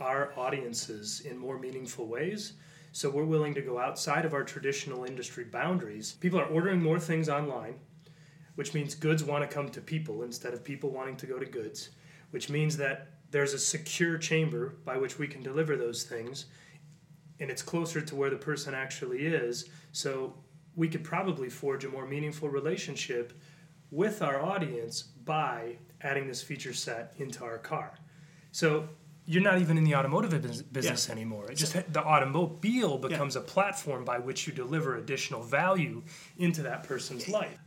our 0.00 0.32
audiences 0.36 1.20
in 1.20 1.38
more 1.38 1.60
meaningful 1.60 2.06
ways. 2.06 2.54
So 2.90 3.08
we're 3.08 3.24
willing 3.24 3.54
to 3.54 3.62
go 3.62 3.78
outside 3.78 4.24
of 4.24 4.34
our 4.34 4.42
traditional 4.42 5.04
industry 5.04 5.44
boundaries. 5.44 6.16
People 6.18 6.40
are 6.40 6.46
ordering 6.46 6.82
more 6.82 6.98
things 6.98 7.28
online, 7.28 7.76
which 8.56 8.74
means 8.74 8.96
goods 8.96 9.22
want 9.22 9.48
to 9.48 9.54
come 9.54 9.68
to 9.68 9.80
people 9.80 10.24
instead 10.24 10.54
of 10.54 10.64
people 10.64 10.90
wanting 10.90 11.16
to 11.18 11.26
go 11.26 11.38
to 11.38 11.46
goods, 11.46 11.90
which 12.32 12.50
means 12.50 12.76
that 12.78 13.10
there's 13.30 13.54
a 13.54 13.60
secure 13.60 14.18
chamber 14.18 14.74
by 14.84 14.96
which 14.96 15.20
we 15.20 15.28
can 15.28 15.40
deliver 15.40 15.76
those 15.76 16.02
things 16.02 16.46
and 17.40 17.50
it's 17.50 17.62
closer 17.62 18.00
to 18.00 18.14
where 18.14 18.30
the 18.30 18.36
person 18.36 18.74
actually 18.74 19.26
is. 19.26 19.68
So 19.92 20.34
we 20.76 20.88
could 20.88 21.02
probably 21.02 21.48
forge 21.48 21.84
a 21.84 21.88
more 21.88 22.06
meaningful 22.06 22.48
relationship 22.48 23.32
with 23.90 24.22
our 24.22 24.40
audience 24.40 25.02
by 25.02 25.76
adding 26.02 26.28
this 26.28 26.42
feature 26.42 26.72
set 26.72 27.14
into 27.18 27.44
our 27.44 27.58
car. 27.58 27.94
So 28.52 28.88
you're 29.26 29.42
not 29.42 29.60
even 29.60 29.78
in 29.78 29.84
the 29.84 29.94
automotive 29.94 30.30
bus- 30.42 30.62
business 30.62 31.10
anymore. 31.10 31.50
It 31.50 31.56
just 31.56 31.72
the 31.92 32.02
automobile 32.02 32.98
becomes 32.98 33.36
a 33.36 33.40
platform 33.40 34.04
by 34.04 34.18
which 34.18 34.46
you 34.46 34.52
deliver 34.52 34.96
additional 34.96 35.42
value 35.42 36.02
into 36.38 36.62
that 36.62 36.84
person's 36.84 37.28
life. 37.28 37.58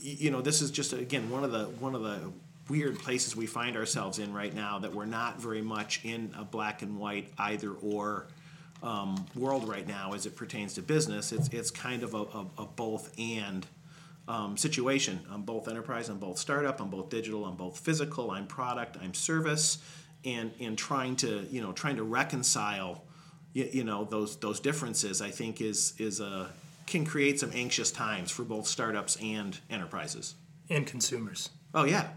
you 0.00 0.30
know, 0.30 0.40
this 0.40 0.62
is 0.62 0.70
just 0.70 0.92
again 0.92 1.30
one 1.30 1.44
of 1.44 1.52
the 1.52 1.64
one 1.64 1.94
of 1.94 2.02
the 2.02 2.32
weird 2.68 2.98
places 2.98 3.36
we 3.36 3.46
find 3.46 3.76
ourselves 3.76 4.18
in 4.18 4.32
right 4.32 4.54
now 4.54 4.78
that 4.80 4.92
we're 4.92 5.04
not 5.06 5.40
very 5.40 5.62
much 5.62 6.00
in 6.04 6.34
a 6.36 6.44
black 6.44 6.82
and 6.82 6.98
white 6.98 7.32
either 7.38 7.70
or 7.70 8.26
um, 8.82 9.26
world 9.34 9.68
right 9.68 9.86
now 9.86 10.12
as 10.12 10.26
it 10.26 10.36
pertains 10.36 10.74
to 10.74 10.82
business. 10.82 11.32
It's 11.32 11.48
it's 11.48 11.70
kind 11.70 12.02
of 12.02 12.14
a, 12.14 12.18
a, 12.18 12.46
a 12.58 12.66
both 12.66 13.12
and 13.18 13.66
um, 14.28 14.56
situation. 14.56 15.20
I'm 15.30 15.42
both 15.42 15.68
enterprise, 15.68 16.08
I'm 16.08 16.18
both 16.18 16.38
startup, 16.38 16.80
I'm 16.80 16.90
both 16.90 17.10
digital, 17.10 17.44
I'm 17.44 17.56
both 17.56 17.78
physical, 17.78 18.30
I'm 18.30 18.46
product, 18.46 18.96
I'm 19.02 19.14
service, 19.14 19.78
and 20.24 20.52
and 20.60 20.76
trying 20.76 21.16
to 21.16 21.46
you 21.50 21.60
know 21.60 21.72
trying 21.72 21.96
to 21.96 22.02
reconcile 22.02 23.04
you, 23.52 23.68
you 23.72 23.84
know 23.84 24.04
those 24.04 24.36
those 24.38 24.60
differences. 24.60 25.22
I 25.22 25.30
think 25.30 25.60
is 25.60 25.94
is 25.98 26.20
a 26.20 26.50
can 26.86 27.04
create 27.04 27.40
some 27.40 27.50
anxious 27.54 27.90
times 27.90 28.30
for 28.30 28.44
both 28.44 28.66
startups 28.66 29.16
and 29.16 29.58
enterprises 29.70 30.34
and 30.70 30.86
consumers. 30.86 31.50
Oh 31.74 31.84
yeah, 31.84 32.08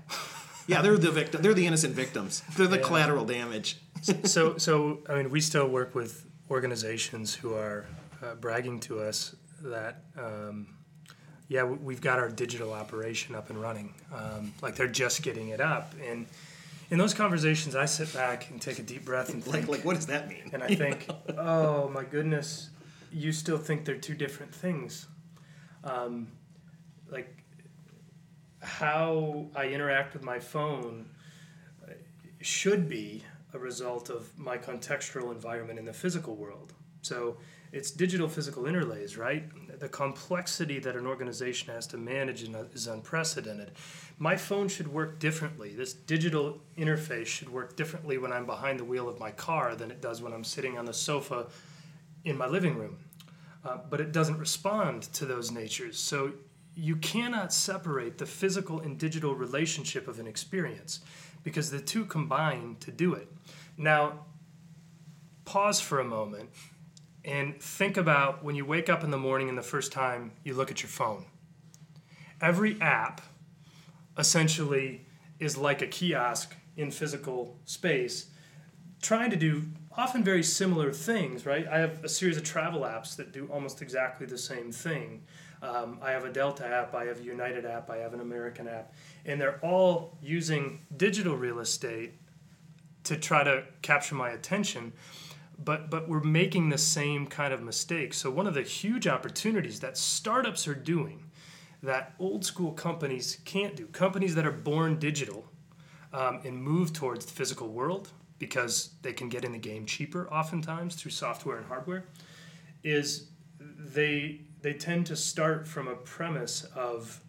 yeah. 0.67 0.81
They're 0.81 0.97
the 0.97 1.11
victim. 1.11 1.41
They're 1.41 1.53
the 1.53 1.67
innocent 1.67 1.95
victims. 1.95 2.43
They're 2.55 2.67
the 2.67 2.77
yeah. 2.77 2.83
collateral 2.83 3.25
damage. 3.25 3.77
so 4.25 4.57
so 4.57 4.99
I 5.07 5.15
mean, 5.15 5.29
we 5.29 5.41
still 5.41 5.67
work 5.67 5.95
with 5.95 6.25
organizations 6.49 7.33
who 7.33 7.53
are 7.53 7.85
uh, 8.23 8.35
bragging 8.35 8.79
to 8.81 8.99
us 8.99 9.35
that. 9.61 10.03
Um, 10.17 10.75
yeah, 11.47 11.63
we've 11.63 11.99
got 11.99 12.19
our 12.19 12.29
digital 12.29 12.73
operation 12.73 13.33
up 13.33 13.49
and 13.49 13.59
running. 13.59 13.95
Um, 14.13 14.53
like 14.61 14.75
they're 14.75 14.87
just 14.87 15.23
getting 15.23 15.49
it 15.49 15.59
up, 15.59 15.95
and 16.07 16.27
in 16.91 16.97
those 16.97 17.13
conversations, 17.13 17.75
I 17.75 17.85
sit 17.85 18.13
back 18.13 18.49
and 18.49 18.61
take 18.61 18.77
a 18.77 18.83
deep 18.83 19.05
breath 19.05 19.33
and 19.33 19.43
think, 19.43 19.55
like, 19.67 19.67
like 19.67 19.85
what 19.85 19.95
does 19.95 20.07
that 20.07 20.27
mean? 20.27 20.51
And 20.53 20.61
I 20.61 20.67
think, 20.75 21.09
oh 21.37 21.89
my 21.89 22.03
goodness, 22.03 22.69
you 23.11 23.31
still 23.31 23.57
think 23.57 23.85
they're 23.85 23.95
two 23.95 24.15
different 24.15 24.53
things. 24.53 25.07
Um, 25.83 26.27
like 27.09 27.43
how 28.61 29.47
I 29.55 29.67
interact 29.67 30.13
with 30.13 30.23
my 30.23 30.39
phone 30.39 31.09
should 32.41 32.87
be 32.87 33.23
a 33.53 33.59
result 33.59 34.09
of 34.09 34.37
my 34.37 34.57
contextual 34.57 35.31
environment 35.31 35.79
in 35.79 35.85
the 35.85 35.93
physical 35.93 36.35
world. 36.35 36.73
So 37.01 37.37
it's 37.71 37.91
digital 37.91 38.27
physical 38.27 38.65
interlays, 38.65 39.17
right? 39.17 39.43
The 39.79 39.89
complexity 39.89 40.79
that 40.79 40.95
an 40.95 41.05
organization 41.05 41.73
has 41.73 41.87
to 41.87 41.97
manage 41.97 42.43
is 42.73 42.87
unprecedented. 42.87 43.71
My 44.17 44.35
phone 44.35 44.67
should 44.67 44.87
work 44.87 45.19
differently. 45.19 45.75
This 45.75 45.93
digital 45.93 46.59
interface 46.77 47.27
should 47.27 47.49
work 47.49 47.75
differently 47.75 48.17
when 48.17 48.33
I'm 48.33 48.45
behind 48.45 48.79
the 48.79 48.85
wheel 48.85 49.07
of 49.07 49.19
my 49.19 49.31
car 49.31 49.75
than 49.75 49.91
it 49.91 50.01
does 50.01 50.21
when 50.21 50.33
I'm 50.33 50.43
sitting 50.43 50.77
on 50.77 50.85
the 50.85 50.93
sofa 50.93 51.47
in 52.25 52.37
my 52.37 52.47
living 52.47 52.75
room. 52.75 52.97
Uh, 53.63 53.77
but 53.89 54.01
it 54.01 54.11
doesn't 54.11 54.37
respond 54.37 55.03
to 55.13 55.25
those 55.25 55.51
natures. 55.51 55.99
So 55.99 56.33
you 56.75 56.95
cannot 56.95 57.53
separate 57.53 58.17
the 58.17 58.25
physical 58.25 58.79
and 58.79 58.97
digital 58.97 59.35
relationship 59.35 60.07
of 60.07 60.19
an 60.19 60.27
experience 60.27 61.01
because 61.43 61.71
the 61.71 61.79
two 61.79 62.05
combine 62.05 62.77
to 62.81 62.91
do 62.91 63.13
it. 63.13 63.27
Now, 63.77 64.25
pause 65.45 65.79
for 65.79 65.99
a 65.99 66.05
moment 66.05 66.49
and 67.25 67.61
think 67.61 67.97
about 67.97 68.43
when 68.43 68.55
you 68.55 68.65
wake 68.65 68.89
up 68.89 69.03
in 69.03 69.11
the 69.11 69.17
morning 69.17 69.49
and 69.49 69.57
the 69.57 69.63
first 69.63 69.91
time 69.91 70.31
you 70.43 70.53
look 70.53 70.71
at 70.71 70.81
your 70.81 70.89
phone. 70.89 71.25
Every 72.41 72.79
app 72.81 73.21
essentially 74.17 75.05
is 75.39 75.57
like 75.57 75.81
a 75.81 75.87
kiosk 75.87 76.55
in 76.77 76.91
physical 76.91 77.57
space 77.65 78.27
trying 79.01 79.29
to 79.29 79.35
do 79.35 79.63
often 79.95 80.23
very 80.23 80.43
similar 80.43 80.91
things, 80.91 81.45
right? 81.45 81.67
I 81.67 81.79
have 81.79 82.03
a 82.03 82.09
series 82.09 82.37
of 82.37 82.43
travel 82.43 82.81
apps 82.81 83.15
that 83.17 83.31
do 83.31 83.47
almost 83.51 83.81
exactly 83.81 84.25
the 84.25 84.37
same 84.37 84.71
thing. 84.71 85.23
Um, 85.61 85.99
I 86.01 86.11
have 86.11 86.23
a 86.23 86.31
Delta 86.31 86.65
app, 86.65 86.95
I 86.95 87.05
have 87.05 87.19
a 87.19 87.23
United 87.23 87.65
app, 87.65 87.89
I 87.89 87.97
have 87.97 88.13
an 88.13 88.21
American 88.21 88.67
app, 88.67 88.93
and 89.25 89.39
they're 89.39 89.59
all 89.61 90.17
using 90.21 90.85
digital 90.95 91.35
real 91.35 91.59
estate 91.59 92.13
to 93.03 93.17
try 93.17 93.43
to 93.43 93.63
capture 93.81 94.15
my 94.15 94.29
attention. 94.29 94.93
But, 95.61 95.89
but 95.89 96.07
we're 96.07 96.21
making 96.21 96.69
the 96.69 96.77
same 96.77 97.27
kind 97.27 97.53
of 97.53 97.61
mistake. 97.61 98.13
So, 98.13 98.31
one 98.31 98.47
of 98.47 98.53
the 98.53 98.61
huge 98.61 99.07
opportunities 99.07 99.81
that 99.81 99.97
startups 99.97 100.69
are 100.69 100.75
doing 100.75 101.25
that 101.83 102.13
old 102.17 102.45
school 102.45 102.71
companies 102.71 103.39
can't 103.43 103.75
do, 103.75 103.85
companies 103.87 104.35
that 104.35 104.45
are 104.45 104.53
born 104.53 104.99
digital 104.99 105.45
um, 106.13 106.39
and 106.45 106.63
move 106.63 106.93
towards 106.93 107.25
the 107.25 107.33
physical 107.33 107.67
world, 107.67 108.09
because 108.39 108.91
they 109.01 109.11
can 109.13 109.27
get 109.29 109.43
in 109.43 109.51
the 109.51 109.57
game 109.57 109.85
cheaper 109.85 110.31
oftentimes 110.31 110.95
through 110.95 111.11
software 111.11 111.57
and 111.57 111.67
hardware 111.67 112.05
is 112.83 113.27
they 113.59 114.39
they 114.61 114.73
tend 114.73 115.05
to 115.07 115.15
start 115.15 115.67
from 115.67 115.87
a 115.87 115.95
premise 115.95 116.63
of 116.75 117.21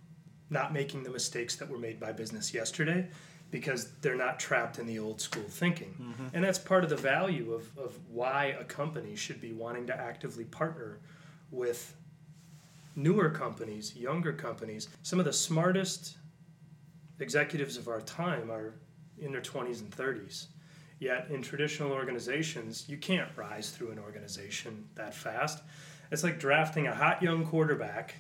not 0.49 0.73
making 0.73 1.05
the 1.05 1.11
mistakes 1.11 1.57
that 1.57 1.69
were 1.69 1.79
made 1.79 2.01
by 2.01 2.13
business 2.13 2.53
yesterday 2.53 3.09
because 3.51 3.93
they're 4.01 4.17
not 4.17 4.39
trapped 4.39 4.79
in 4.79 4.87
the 4.87 4.99
old 4.99 5.21
school 5.21 5.45
thinking. 5.49 5.95
Mm-hmm. 6.01 6.27
And 6.35 6.45
that's 6.45 6.59
part 6.59 6.85
of 6.85 6.91
the 6.91 6.97
value 6.97 7.53
of, 7.53 7.77
of 7.79 7.99
why 8.09 8.57
a 8.59 8.65
company 8.65 9.17
should 9.17 9.41
be 9.41 9.53
wanting 9.53 9.87
to 9.89 9.97
actively 9.97 10.45
partner 10.45 10.99
with 11.51 11.95
newer 12.95 13.31
companies, 13.31 13.97
younger 13.97 14.33
companies. 14.33 14.89
Some 15.03 15.19
of 15.19 15.25
the 15.25 15.33
smartest 15.33 16.17
executives 17.19 17.77
of 17.77 17.89
our 17.89 18.01
time 18.01 18.51
are 18.51 18.75
in 19.19 19.33
their 19.33 19.41
20s 19.41 19.81
and 19.81 19.91
30s. 19.91 20.47
Yet 20.99 21.29
in 21.31 21.43
traditional 21.43 21.93
organizations, 21.93 22.85
you 22.89 22.99
can't 22.99 23.31
rise 23.37 23.71
through 23.71 23.91
an 23.91 23.99
organization 23.99 24.87
that 24.95 25.15
fast. 25.15 25.63
It's 26.11 26.25
like 26.25 26.39
drafting 26.39 26.87
a 26.87 26.95
hot 26.95 27.23
young 27.23 27.47
quarterback 27.47 28.17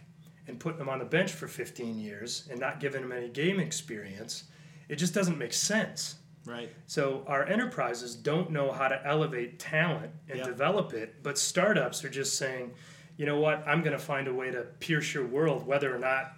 and 0.46 0.59
putting 0.59 0.81
him 0.81 0.88
on 0.88 0.98
the 0.98 1.05
bench 1.05 1.33
for 1.33 1.48
15 1.48 1.98
years 1.98 2.48
and 2.50 2.61
not 2.61 2.81
giving 2.81 3.03
him 3.03 3.12
any 3.12 3.29
game 3.29 3.61
experience. 3.61 4.44
It 4.88 4.96
just 4.96 5.14
doesn't 5.14 5.38
make 5.38 5.53
sense. 5.53 6.16
Right. 6.44 6.70
So 6.87 7.22
our 7.26 7.44
enterprises 7.46 8.14
don't 8.14 8.50
know 8.50 8.72
how 8.72 8.88
to 8.88 9.07
elevate 9.07 9.59
talent 9.59 10.11
and 10.29 10.38
yep. 10.38 10.46
develop 10.46 10.92
it, 10.92 11.22
but 11.22 11.38
startups 11.38 12.05
are 12.05 12.09
just 12.09 12.38
saying, 12.38 12.72
you 13.16 13.26
know 13.26 13.38
what, 13.38 13.62
I'm 13.66 13.83
going 13.83 13.92
to 13.92 14.03
find 14.03 14.26
a 14.26 14.35
way 14.35 14.50
to 14.50 14.62
pierce 14.81 15.12
your 15.12 15.26
world, 15.26 15.66
whether 15.66 15.94
or 15.94 15.98
not 15.98 16.33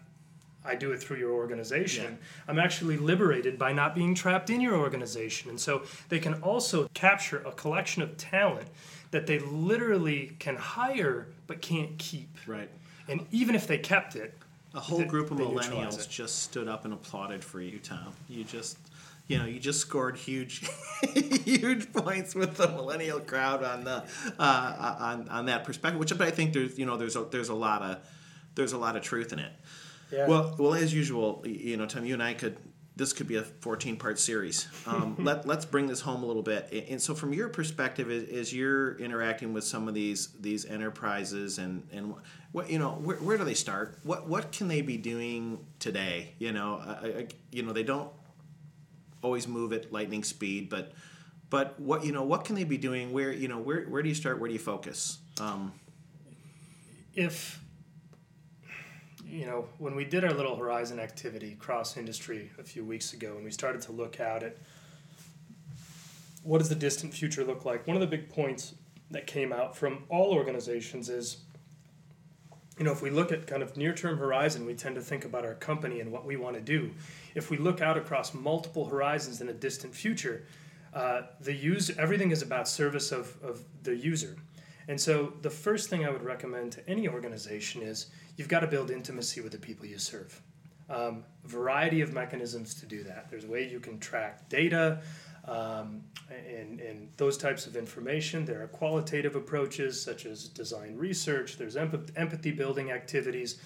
I 0.64 0.74
do 0.74 0.92
it 0.92 1.00
through 1.00 1.18
your 1.18 1.32
organization. 1.32 2.04
Yeah. 2.04 2.26
I'm 2.48 2.58
actually 2.58 2.96
liberated 2.96 3.58
by 3.58 3.72
not 3.72 3.94
being 3.94 4.14
trapped 4.14 4.50
in 4.50 4.60
your 4.60 4.76
organization. 4.76 5.50
And 5.50 5.60
so 5.60 5.82
they 6.08 6.18
can 6.18 6.34
also 6.34 6.88
capture 6.94 7.42
a 7.44 7.52
collection 7.52 8.02
of 8.02 8.16
talent 8.16 8.68
that 9.12 9.26
they 9.26 9.38
literally 9.38 10.34
can 10.38 10.56
hire 10.56 11.28
but 11.46 11.62
can't 11.62 11.96
keep. 11.98 12.36
Right. 12.46 12.68
And 13.08 13.26
even 13.30 13.54
if 13.54 13.66
they 13.66 13.78
kept 13.78 14.16
it, 14.16 14.36
a 14.74 14.80
whole 14.80 15.04
group 15.04 15.30
of 15.30 15.38
millennials 15.38 16.08
just 16.08 16.42
stood 16.42 16.66
up 16.66 16.84
and 16.84 16.94
applauded 16.94 17.44
for 17.44 17.60
you, 17.60 17.78
Tom. 17.78 18.12
You 18.28 18.42
just 18.42 18.78
you 19.28 19.38
know, 19.38 19.44
you 19.44 19.60
just 19.60 19.80
scored 19.80 20.16
huge, 20.16 20.68
huge 21.44 21.92
points 21.92 22.34
with 22.34 22.56
the 22.56 22.68
millennial 22.68 23.20
crowd 23.20 23.62
on 23.62 23.84
the 23.84 24.02
uh, 24.38 24.96
on 24.98 25.28
on 25.28 25.46
that 25.46 25.64
perspective. 25.64 26.00
Which, 26.00 26.16
but 26.16 26.26
I 26.26 26.30
think 26.30 26.52
there's 26.52 26.78
you 26.78 26.86
know 26.86 26.96
there's 26.96 27.16
a, 27.16 27.24
there's 27.24 27.48
a 27.48 27.54
lot 27.54 27.82
of 27.82 27.98
there's 28.54 28.72
a 28.72 28.78
lot 28.78 28.96
of 28.96 29.02
truth 29.02 29.32
in 29.32 29.38
it. 29.38 29.52
Yeah. 30.10 30.26
Well, 30.26 30.54
well, 30.58 30.74
as 30.74 30.92
usual, 30.92 31.42
you 31.46 31.76
know, 31.76 31.86
Tom, 31.86 32.04
you 32.04 32.14
and 32.14 32.22
I 32.22 32.34
could. 32.34 32.56
This 32.94 33.14
could 33.14 33.26
be 33.26 33.36
a 33.36 33.42
14 33.42 33.96
part 33.96 34.18
series. 34.18 34.68
Um, 34.86 35.16
let, 35.24 35.46
let's 35.46 35.64
bring 35.64 35.86
this 35.86 36.00
home 36.00 36.22
a 36.22 36.26
little 36.26 36.42
bit. 36.42 36.86
And 36.90 37.00
so, 37.00 37.14
from 37.14 37.32
your 37.32 37.48
perspective, 37.48 38.10
as, 38.10 38.52
you're 38.52 38.96
interacting 38.96 39.54
with 39.54 39.64
some 39.64 39.88
of 39.88 39.94
these 39.94 40.28
these 40.38 40.66
enterprises, 40.66 41.58
and 41.58 41.86
and 41.90 42.14
what 42.52 42.70
you 42.70 42.78
know, 42.78 42.90
where, 42.90 43.16
where 43.16 43.38
do 43.38 43.44
they 43.44 43.54
start? 43.54 43.98
What 44.02 44.28
what 44.28 44.52
can 44.52 44.68
they 44.68 44.82
be 44.82 44.98
doing 44.98 45.64
today? 45.78 46.34
You 46.38 46.52
know, 46.52 46.82
I, 46.84 47.06
I, 47.06 47.28
you 47.50 47.62
know, 47.62 47.72
they 47.72 47.82
don't 47.82 48.10
always 49.22 49.48
move 49.48 49.72
at 49.72 49.90
lightning 49.90 50.22
speed, 50.22 50.68
but 50.68 50.92
but 51.48 51.80
what 51.80 52.04
you 52.04 52.12
know, 52.12 52.24
what 52.24 52.44
can 52.44 52.56
they 52.56 52.64
be 52.64 52.76
doing? 52.78 53.12
Where 53.12 53.32
you 53.32 53.48
know, 53.48 53.58
where 53.58 53.84
where 53.84 54.02
do 54.02 54.08
you 54.08 54.14
start? 54.14 54.38
Where 54.38 54.48
do 54.48 54.54
you 54.54 54.60
focus? 54.60 55.18
Um, 55.40 55.72
if 57.14 57.62
you 59.32 59.46
know, 59.46 59.64
when 59.78 59.96
we 59.96 60.04
did 60.04 60.24
our 60.24 60.34
little 60.34 60.56
Horizon 60.56 61.00
activity 61.00 61.56
cross 61.58 61.96
industry 61.96 62.50
a 62.58 62.62
few 62.62 62.84
weeks 62.84 63.14
ago, 63.14 63.34
and 63.36 63.44
we 63.44 63.50
started 63.50 63.80
to 63.82 63.92
look 63.92 64.20
out 64.20 64.42
at 64.42 64.58
what 66.42 66.58
does 66.58 66.68
the 66.68 66.74
distant 66.74 67.14
future 67.14 67.42
look 67.42 67.64
like, 67.64 67.86
one 67.86 67.96
of 67.96 68.02
the 68.02 68.06
big 68.06 68.28
points 68.28 68.74
that 69.10 69.26
came 69.26 69.50
out 69.50 69.74
from 69.74 70.04
all 70.10 70.34
organizations 70.34 71.08
is 71.08 71.38
you 72.78 72.84
know, 72.84 72.92
if 72.92 73.02
we 73.02 73.10
look 73.10 73.32
at 73.32 73.46
kind 73.46 73.62
of 73.62 73.76
near 73.76 73.94
term 73.94 74.18
horizon, 74.18 74.66
we 74.66 74.74
tend 74.74 74.96
to 74.96 75.00
think 75.00 75.24
about 75.24 75.44
our 75.44 75.54
company 75.54 76.00
and 76.00 76.10
what 76.10 76.24
we 76.24 76.36
want 76.36 76.56
to 76.56 76.60
do. 76.60 76.90
If 77.34 77.50
we 77.50 77.56
look 77.56 77.80
out 77.80 77.96
across 77.96 78.34
multiple 78.34 78.86
horizons 78.86 79.40
in 79.40 79.48
a 79.48 79.52
distant 79.52 79.94
future, 79.94 80.44
uh, 80.92 81.22
the 81.40 81.54
use 81.54 81.90
everything 81.98 82.32
is 82.32 82.42
about 82.42 82.68
service 82.68 83.12
of, 83.12 83.36
of 83.42 83.62
the 83.82 83.94
user. 83.94 84.36
And 84.88 85.00
so 85.00 85.34
the 85.42 85.50
first 85.50 85.90
thing 85.90 86.04
I 86.04 86.10
would 86.10 86.22
recommend 86.22 86.72
to 86.72 86.88
any 86.88 87.08
organization 87.08 87.82
is 87.82 88.06
you've 88.36 88.48
got 88.48 88.60
to 88.60 88.66
build 88.66 88.90
intimacy 88.90 89.40
with 89.40 89.52
the 89.52 89.58
people 89.58 89.86
you 89.86 89.98
serve. 89.98 90.40
Um, 90.88 91.24
variety 91.44 92.00
of 92.00 92.12
mechanisms 92.12 92.74
to 92.74 92.86
do 92.86 93.02
that. 93.04 93.30
There's 93.30 93.44
a 93.44 93.48
way 93.48 93.68
you 93.68 93.80
can 93.80 93.98
track 93.98 94.48
data 94.48 95.00
um, 95.46 96.02
and, 96.30 96.80
and 96.80 97.08
those 97.16 97.36
types 97.36 97.66
of 97.66 97.76
information. 97.76 98.44
There 98.44 98.62
are 98.62 98.66
qualitative 98.66 99.36
approaches 99.36 100.00
such 100.00 100.26
as 100.26 100.48
design 100.48 100.96
research. 100.96 101.56
There's 101.56 101.76
empathy 101.76 102.50
building 102.50 102.90
activities. 102.90 103.60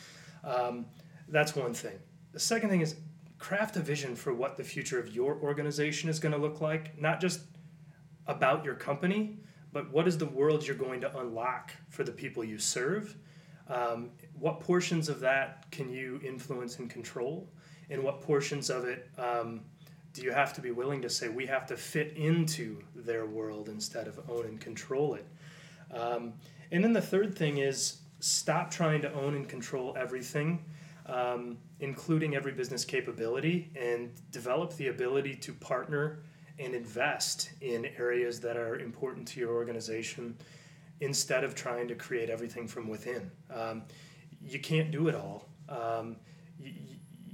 Um, 0.44 0.86
that's 1.28 1.56
one 1.56 1.74
thing. 1.74 1.98
The 2.32 2.40
second 2.40 2.70
thing 2.70 2.80
is 2.80 2.96
craft 3.38 3.76
a 3.76 3.80
vision 3.80 4.16
for 4.16 4.32
what 4.32 4.56
the 4.56 4.64
future 4.64 4.98
of 4.98 5.14
your 5.14 5.36
organization 5.36 6.08
is 6.08 6.18
going 6.18 6.32
to 6.32 6.38
look 6.38 6.60
like, 6.60 6.98
not 7.00 7.20
just 7.20 7.40
about 8.26 8.64
your 8.64 8.74
company, 8.74 9.38
but 9.72 9.90
what 9.90 10.08
is 10.08 10.16
the 10.16 10.26
world 10.26 10.66
you're 10.66 10.76
going 10.76 11.00
to 11.02 11.18
unlock 11.18 11.72
for 11.90 12.02
the 12.02 12.12
people 12.12 12.44
you 12.44 12.58
serve? 12.58 13.16
Um, 13.68 14.10
what 14.38 14.60
portions 14.60 15.08
of 15.08 15.20
that 15.20 15.70
can 15.70 15.90
you 15.90 16.20
influence 16.24 16.78
and 16.78 16.88
control? 16.88 17.48
And 17.90 18.02
what 18.02 18.20
portions 18.20 18.70
of 18.70 18.84
it 18.84 19.08
um, 19.18 19.60
do 20.12 20.22
you 20.22 20.32
have 20.32 20.52
to 20.54 20.60
be 20.60 20.70
willing 20.70 21.02
to 21.02 21.10
say 21.10 21.28
we 21.28 21.46
have 21.46 21.66
to 21.66 21.76
fit 21.76 22.16
into 22.16 22.82
their 22.94 23.26
world 23.26 23.68
instead 23.68 24.08
of 24.08 24.18
own 24.30 24.46
and 24.46 24.60
control 24.60 25.14
it? 25.14 25.26
Um, 25.92 26.34
and 26.72 26.82
then 26.82 26.92
the 26.92 27.02
third 27.02 27.36
thing 27.36 27.58
is 27.58 27.98
stop 28.20 28.70
trying 28.70 29.02
to 29.02 29.12
own 29.12 29.34
and 29.34 29.48
control 29.48 29.94
everything, 29.98 30.64
um, 31.06 31.58
including 31.80 32.34
every 32.34 32.52
business 32.52 32.84
capability, 32.84 33.70
and 33.78 34.10
develop 34.30 34.74
the 34.76 34.88
ability 34.88 35.34
to 35.34 35.52
partner 35.52 36.20
and 36.58 36.74
invest 36.74 37.50
in 37.60 37.86
areas 37.98 38.40
that 38.40 38.56
are 38.56 38.78
important 38.78 39.28
to 39.28 39.40
your 39.40 39.52
organization 39.52 40.36
instead 41.00 41.44
of 41.44 41.54
trying 41.54 41.88
to 41.88 41.94
create 41.94 42.30
everything 42.30 42.66
from 42.66 42.88
within. 42.88 43.30
Um, 43.52 43.82
you 44.42 44.58
can't 44.58 44.90
do 44.90 45.08
it 45.08 45.14
all. 45.14 45.48
Um, 45.68 46.16
you, 46.58 46.72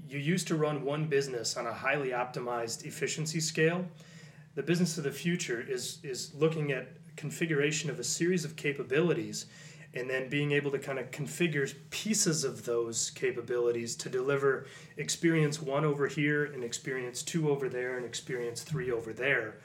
you 0.09 0.19
used 0.19 0.47
to 0.49 0.57
run 0.57 0.85
one 0.85 1.07
business 1.07 1.57
on 1.57 1.67
a 1.67 1.73
highly 1.73 2.11
optimized 2.11 2.85
efficiency 2.85 3.41
scale. 3.41 3.85
The 4.55 4.63
business 4.63 4.99
of 4.99 5.05
the 5.05 5.11
future 5.11 5.65
is, 5.67 5.99
is 6.03 6.35
looking 6.35 6.73
at 6.73 6.89
configuration 7.17 7.89
of 7.91 7.99
a 7.99 8.05
series 8.05 8.45
of 8.45 8.57
capabilities 8.57 9.47
and 9.95 10.09
then 10.09 10.29
being 10.29 10.53
able 10.53 10.71
to 10.71 10.79
kind 10.79 10.99
of 10.99 11.11
configure 11.11 11.73
pieces 11.91 12.45
of 12.45 12.65
those 12.65 13.11
capabilities 13.11 13.95
to 13.97 14.09
deliver 14.09 14.67
experience 14.97 15.61
one 15.61 15.85
over 15.85 16.07
here 16.07 16.47
and 16.47 16.65
experience 16.65 17.23
two 17.23 17.51
over 17.51 17.69
there 17.69 17.97
and 17.97 18.07
experience 18.07 18.63
three 18.63 18.91
over 18.91 19.13
there. 19.13 19.57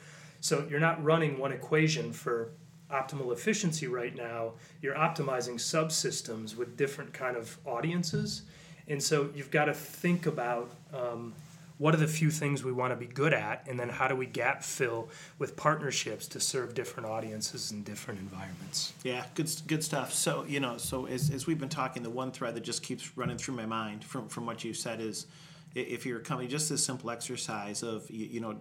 So 0.41 0.67
you're 0.69 0.79
not 0.79 1.01
running 1.03 1.37
one 1.37 1.51
equation 1.51 2.11
for 2.11 2.51
optimal 2.91 3.33
efficiency 3.33 3.87
right 3.87 4.15
now. 4.15 4.53
You're 4.81 4.95
optimizing 4.95 5.55
subsystems 5.55 6.55
with 6.55 6.77
different 6.77 7.13
kind 7.13 7.35
of 7.35 7.57
audiences. 7.65 8.43
And 8.87 9.01
so 9.03 9.29
you've 9.35 9.51
got 9.51 9.65
to 9.65 9.73
think 9.73 10.25
about 10.25 10.71
um, 10.93 11.33
what 11.77 11.93
are 11.93 11.97
the 11.97 12.07
few 12.07 12.31
things 12.31 12.63
we 12.63 12.71
want 12.71 12.91
to 12.91 12.95
be 12.95 13.05
good 13.05 13.33
at, 13.33 13.67
and 13.67 13.79
then 13.79 13.89
how 13.89 14.07
do 14.07 14.15
we 14.15 14.25
gap 14.25 14.63
fill 14.63 15.09
with 15.37 15.55
partnerships 15.55 16.27
to 16.29 16.39
serve 16.39 16.73
different 16.73 17.07
audiences 17.07 17.71
in 17.71 17.83
different 17.83 18.19
environments. 18.19 18.93
Yeah, 19.03 19.25
good, 19.35 19.49
good 19.67 19.83
stuff. 19.83 20.13
So 20.13 20.43
you 20.47 20.59
know, 20.59 20.77
so 20.77 21.05
as, 21.05 21.29
as 21.29 21.45
we've 21.45 21.59
been 21.59 21.69
talking, 21.69 22.03
the 22.03 22.09
one 22.09 22.31
thread 22.31 22.55
that 22.55 22.63
just 22.63 22.81
keeps 22.81 23.15
running 23.17 23.37
through 23.37 23.55
my 23.55 23.65
mind 23.65 24.03
from 24.03 24.27
from 24.27 24.45
what 24.45 24.63
you 24.63 24.73
said 24.73 24.99
is, 24.99 25.27
if 25.75 26.05
you're 26.05 26.19
a 26.19 26.23
company, 26.23 26.47
just 26.47 26.69
this 26.69 26.83
simple 26.83 27.11
exercise 27.11 27.83
of 27.83 28.09
you, 28.09 28.25
you 28.25 28.39
know, 28.39 28.57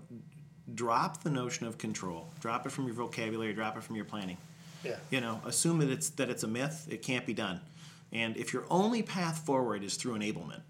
drop 0.75 1.23
the 1.23 1.31
notion 1.31 1.67
of 1.67 1.79
control, 1.79 2.29
drop 2.41 2.67
it 2.67 2.71
from 2.73 2.87
your 2.87 2.95
vocabulary, 2.95 3.53
drop 3.53 3.77
it 3.77 3.83
from 3.83 3.97
your 3.97 4.05
planning. 4.05 4.37
Yeah. 4.85 4.97
You 5.11 5.21
know, 5.21 5.41
assume 5.45 5.79
that 5.79 5.91
it's 5.91 6.11
that 6.11 6.31
it's 6.31 6.43
a 6.43 6.49
myth. 6.49 6.87
It 6.91 7.03
can't 7.03 7.27
be 7.27 7.35
done. 7.35 7.61
And 8.13 8.37
if 8.37 8.53
your 8.53 8.65
only 8.71 9.03
path 9.03 9.39
forward 9.45 9.83
is 9.83 9.97
through 9.97 10.19
enablement, 10.19 10.63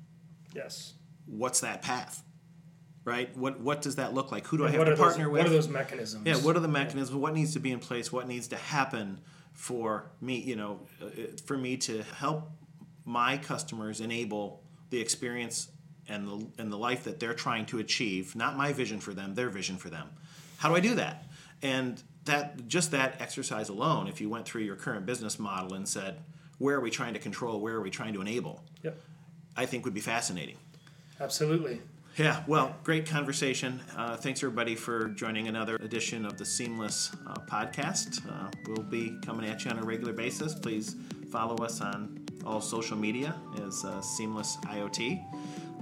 yes, 0.54 0.94
what's 1.26 1.60
that 1.60 1.82
path? 1.82 2.22
right? 3.06 3.34
What 3.36 3.60
what 3.60 3.80
does 3.80 3.96
that 3.96 4.12
look 4.12 4.30
like? 4.30 4.46
Who 4.48 4.58
do 4.58 4.66
I 4.66 4.70
have 4.70 4.76
to 4.76 4.82
are 4.82 4.84
those- 4.90 4.98
partner 4.98 5.30
with? 5.30 5.40
What 5.40 5.46
are 5.46 5.54
those 5.54 5.68
mechanisms? 5.68 6.26
Yeah, 6.26 6.36
what 6.36 6.56
are 6.56 6.60
the 6.60 6.68
mechanisms? 6.68 7.16
What 7.16 7.32
needs 7.32 7.54
to 7.54 7.60
be 7.60 7.70
in 7.72 7.78
place? 7.78 8.12
What 8.12 8.28
needs 8.28 8.48
to 8.48 8.56
happen 8.56 9.20
for 9.54 10.10
me? 10.20 10.38
You 10.38 10.56
know, 10.56 10.80
uh, 11.00 11.06
for 11.46 11.56
me 11.56 11.78
to 11.78 12.02
help 12.02 12.50
my 13.06 13.38
customers 13.38 14.00
enable 14.00 14.62
the 14.90 15.00
experience 15.00 15.68
and 16.08 16.26
the 16.28 16.46
and 16.62 16.72
the 16.72 16.76
life 16.78 17.04
that 17.04 17.20
they're 17.20 17.34
trying 17.34 17.66
to 17.66 17.78
achieve. 17.78 18.34
Not 18.36 18.56
my 18.56 18.72
vision 18.72 19.00
for 19.00 19.12
them, 19.14 19.34
their 19.34 19.48
vision 19.50 19.76
for 19.76 19.90
them. 19.90 20.08
How 20.58 20.68
do 20.68 20.76
I 20.76 20.80
do 20.80 20.94
that? 20.96 21.24
And 21.62 22.02
that 22.24 22.68
just 22.68 22.90
that 22.90 23.20
exercise 23.20 23.68
alone, 23.68 24.08
if 24.08 24.20
you 24.20 24.28
went 24.28 24.46
through 24.46 24.62
your 24.62 24.76
current 24.76 25.06
business 25.06 25.38
model 25.38 25.74
and 25.74 25.86
said, 25.88 26.18
where 26.58 26.76
are 26.76 26.80
we 26.80 26.90
trying 26.90 27.14
to 27.14 27.20
control? 27.20 27.60
Where 27.60 27.74
are 27.74 27.80
we 27.80 27.90
trying 27.90 28.14
to 28.14 28.20
enable? 28.20 28.62
Yep, 28.82 28.98
I 29.56 29.66
think 29.66 29.84
would 29.84 29.94
be 29.94 30.00
fascinating. 30.00 30.56
absolutely. 31.20 31.80
Yeah, 32.16 32.42
well, 32.46 32.74
great 32.82 33.04
conversation. 33.04 33.78
Uh, 33.94 34.16
thanks 34.16 34.42
everybody 34.42 34.74
for 34.74 35.08
joining 35.08 35.48
another 35.48 35.76
edition 35.76 36.24
of 36.24 36.38
the 36.38 36.46
Seamless 36.46 37.10
uh, 37.26 37.34
podcast. 37.46 38.26
Uh, 38.26 38.50
we'll 38.66 38.82
be 38.82 39.18
coming 39.26 39.46
at 39.46 39.66
you 39.66 39.70
on 39.70 39.78
a 39.78 39.82
regular 39.82 40.14
basis. 40.14 40.54
Please 40.54 40.96
follow 41.30 41.56
us 41.62 41.82
on 41.82 42.24
all 42.46 42.62
social 42.62 42.96
media 42.96 43.34
as 43.66 43.84
uh, 43.84 44.00
Seamless 44.00 44.56
IoT, 44.64 45.22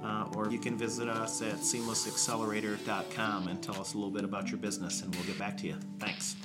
uh, 0.04 0.26
or 0.36 0.50
you 0.50 0.58
can 0.58 0.76
visit 0.76 1.08
us 1.08 1.42
at 1.42 1.54
seamlessaccelerator.com 1.54 3.48
and 3.48 3.62
tell 3.62 3.80
us 3.80 3.94
a 3.94 3.96
little 3.96 4.12
bit 4.12 4.24
about 4.24 4.50
your 4.50 4.58
business, 4.58 5.02
and 5.02 5.14
we'll 5.14 5.24
get 5.24 5.38
back 5.38 5.56
to 5.58 5.66
you. 5.66 5.76
Thanks. 5.98 6.36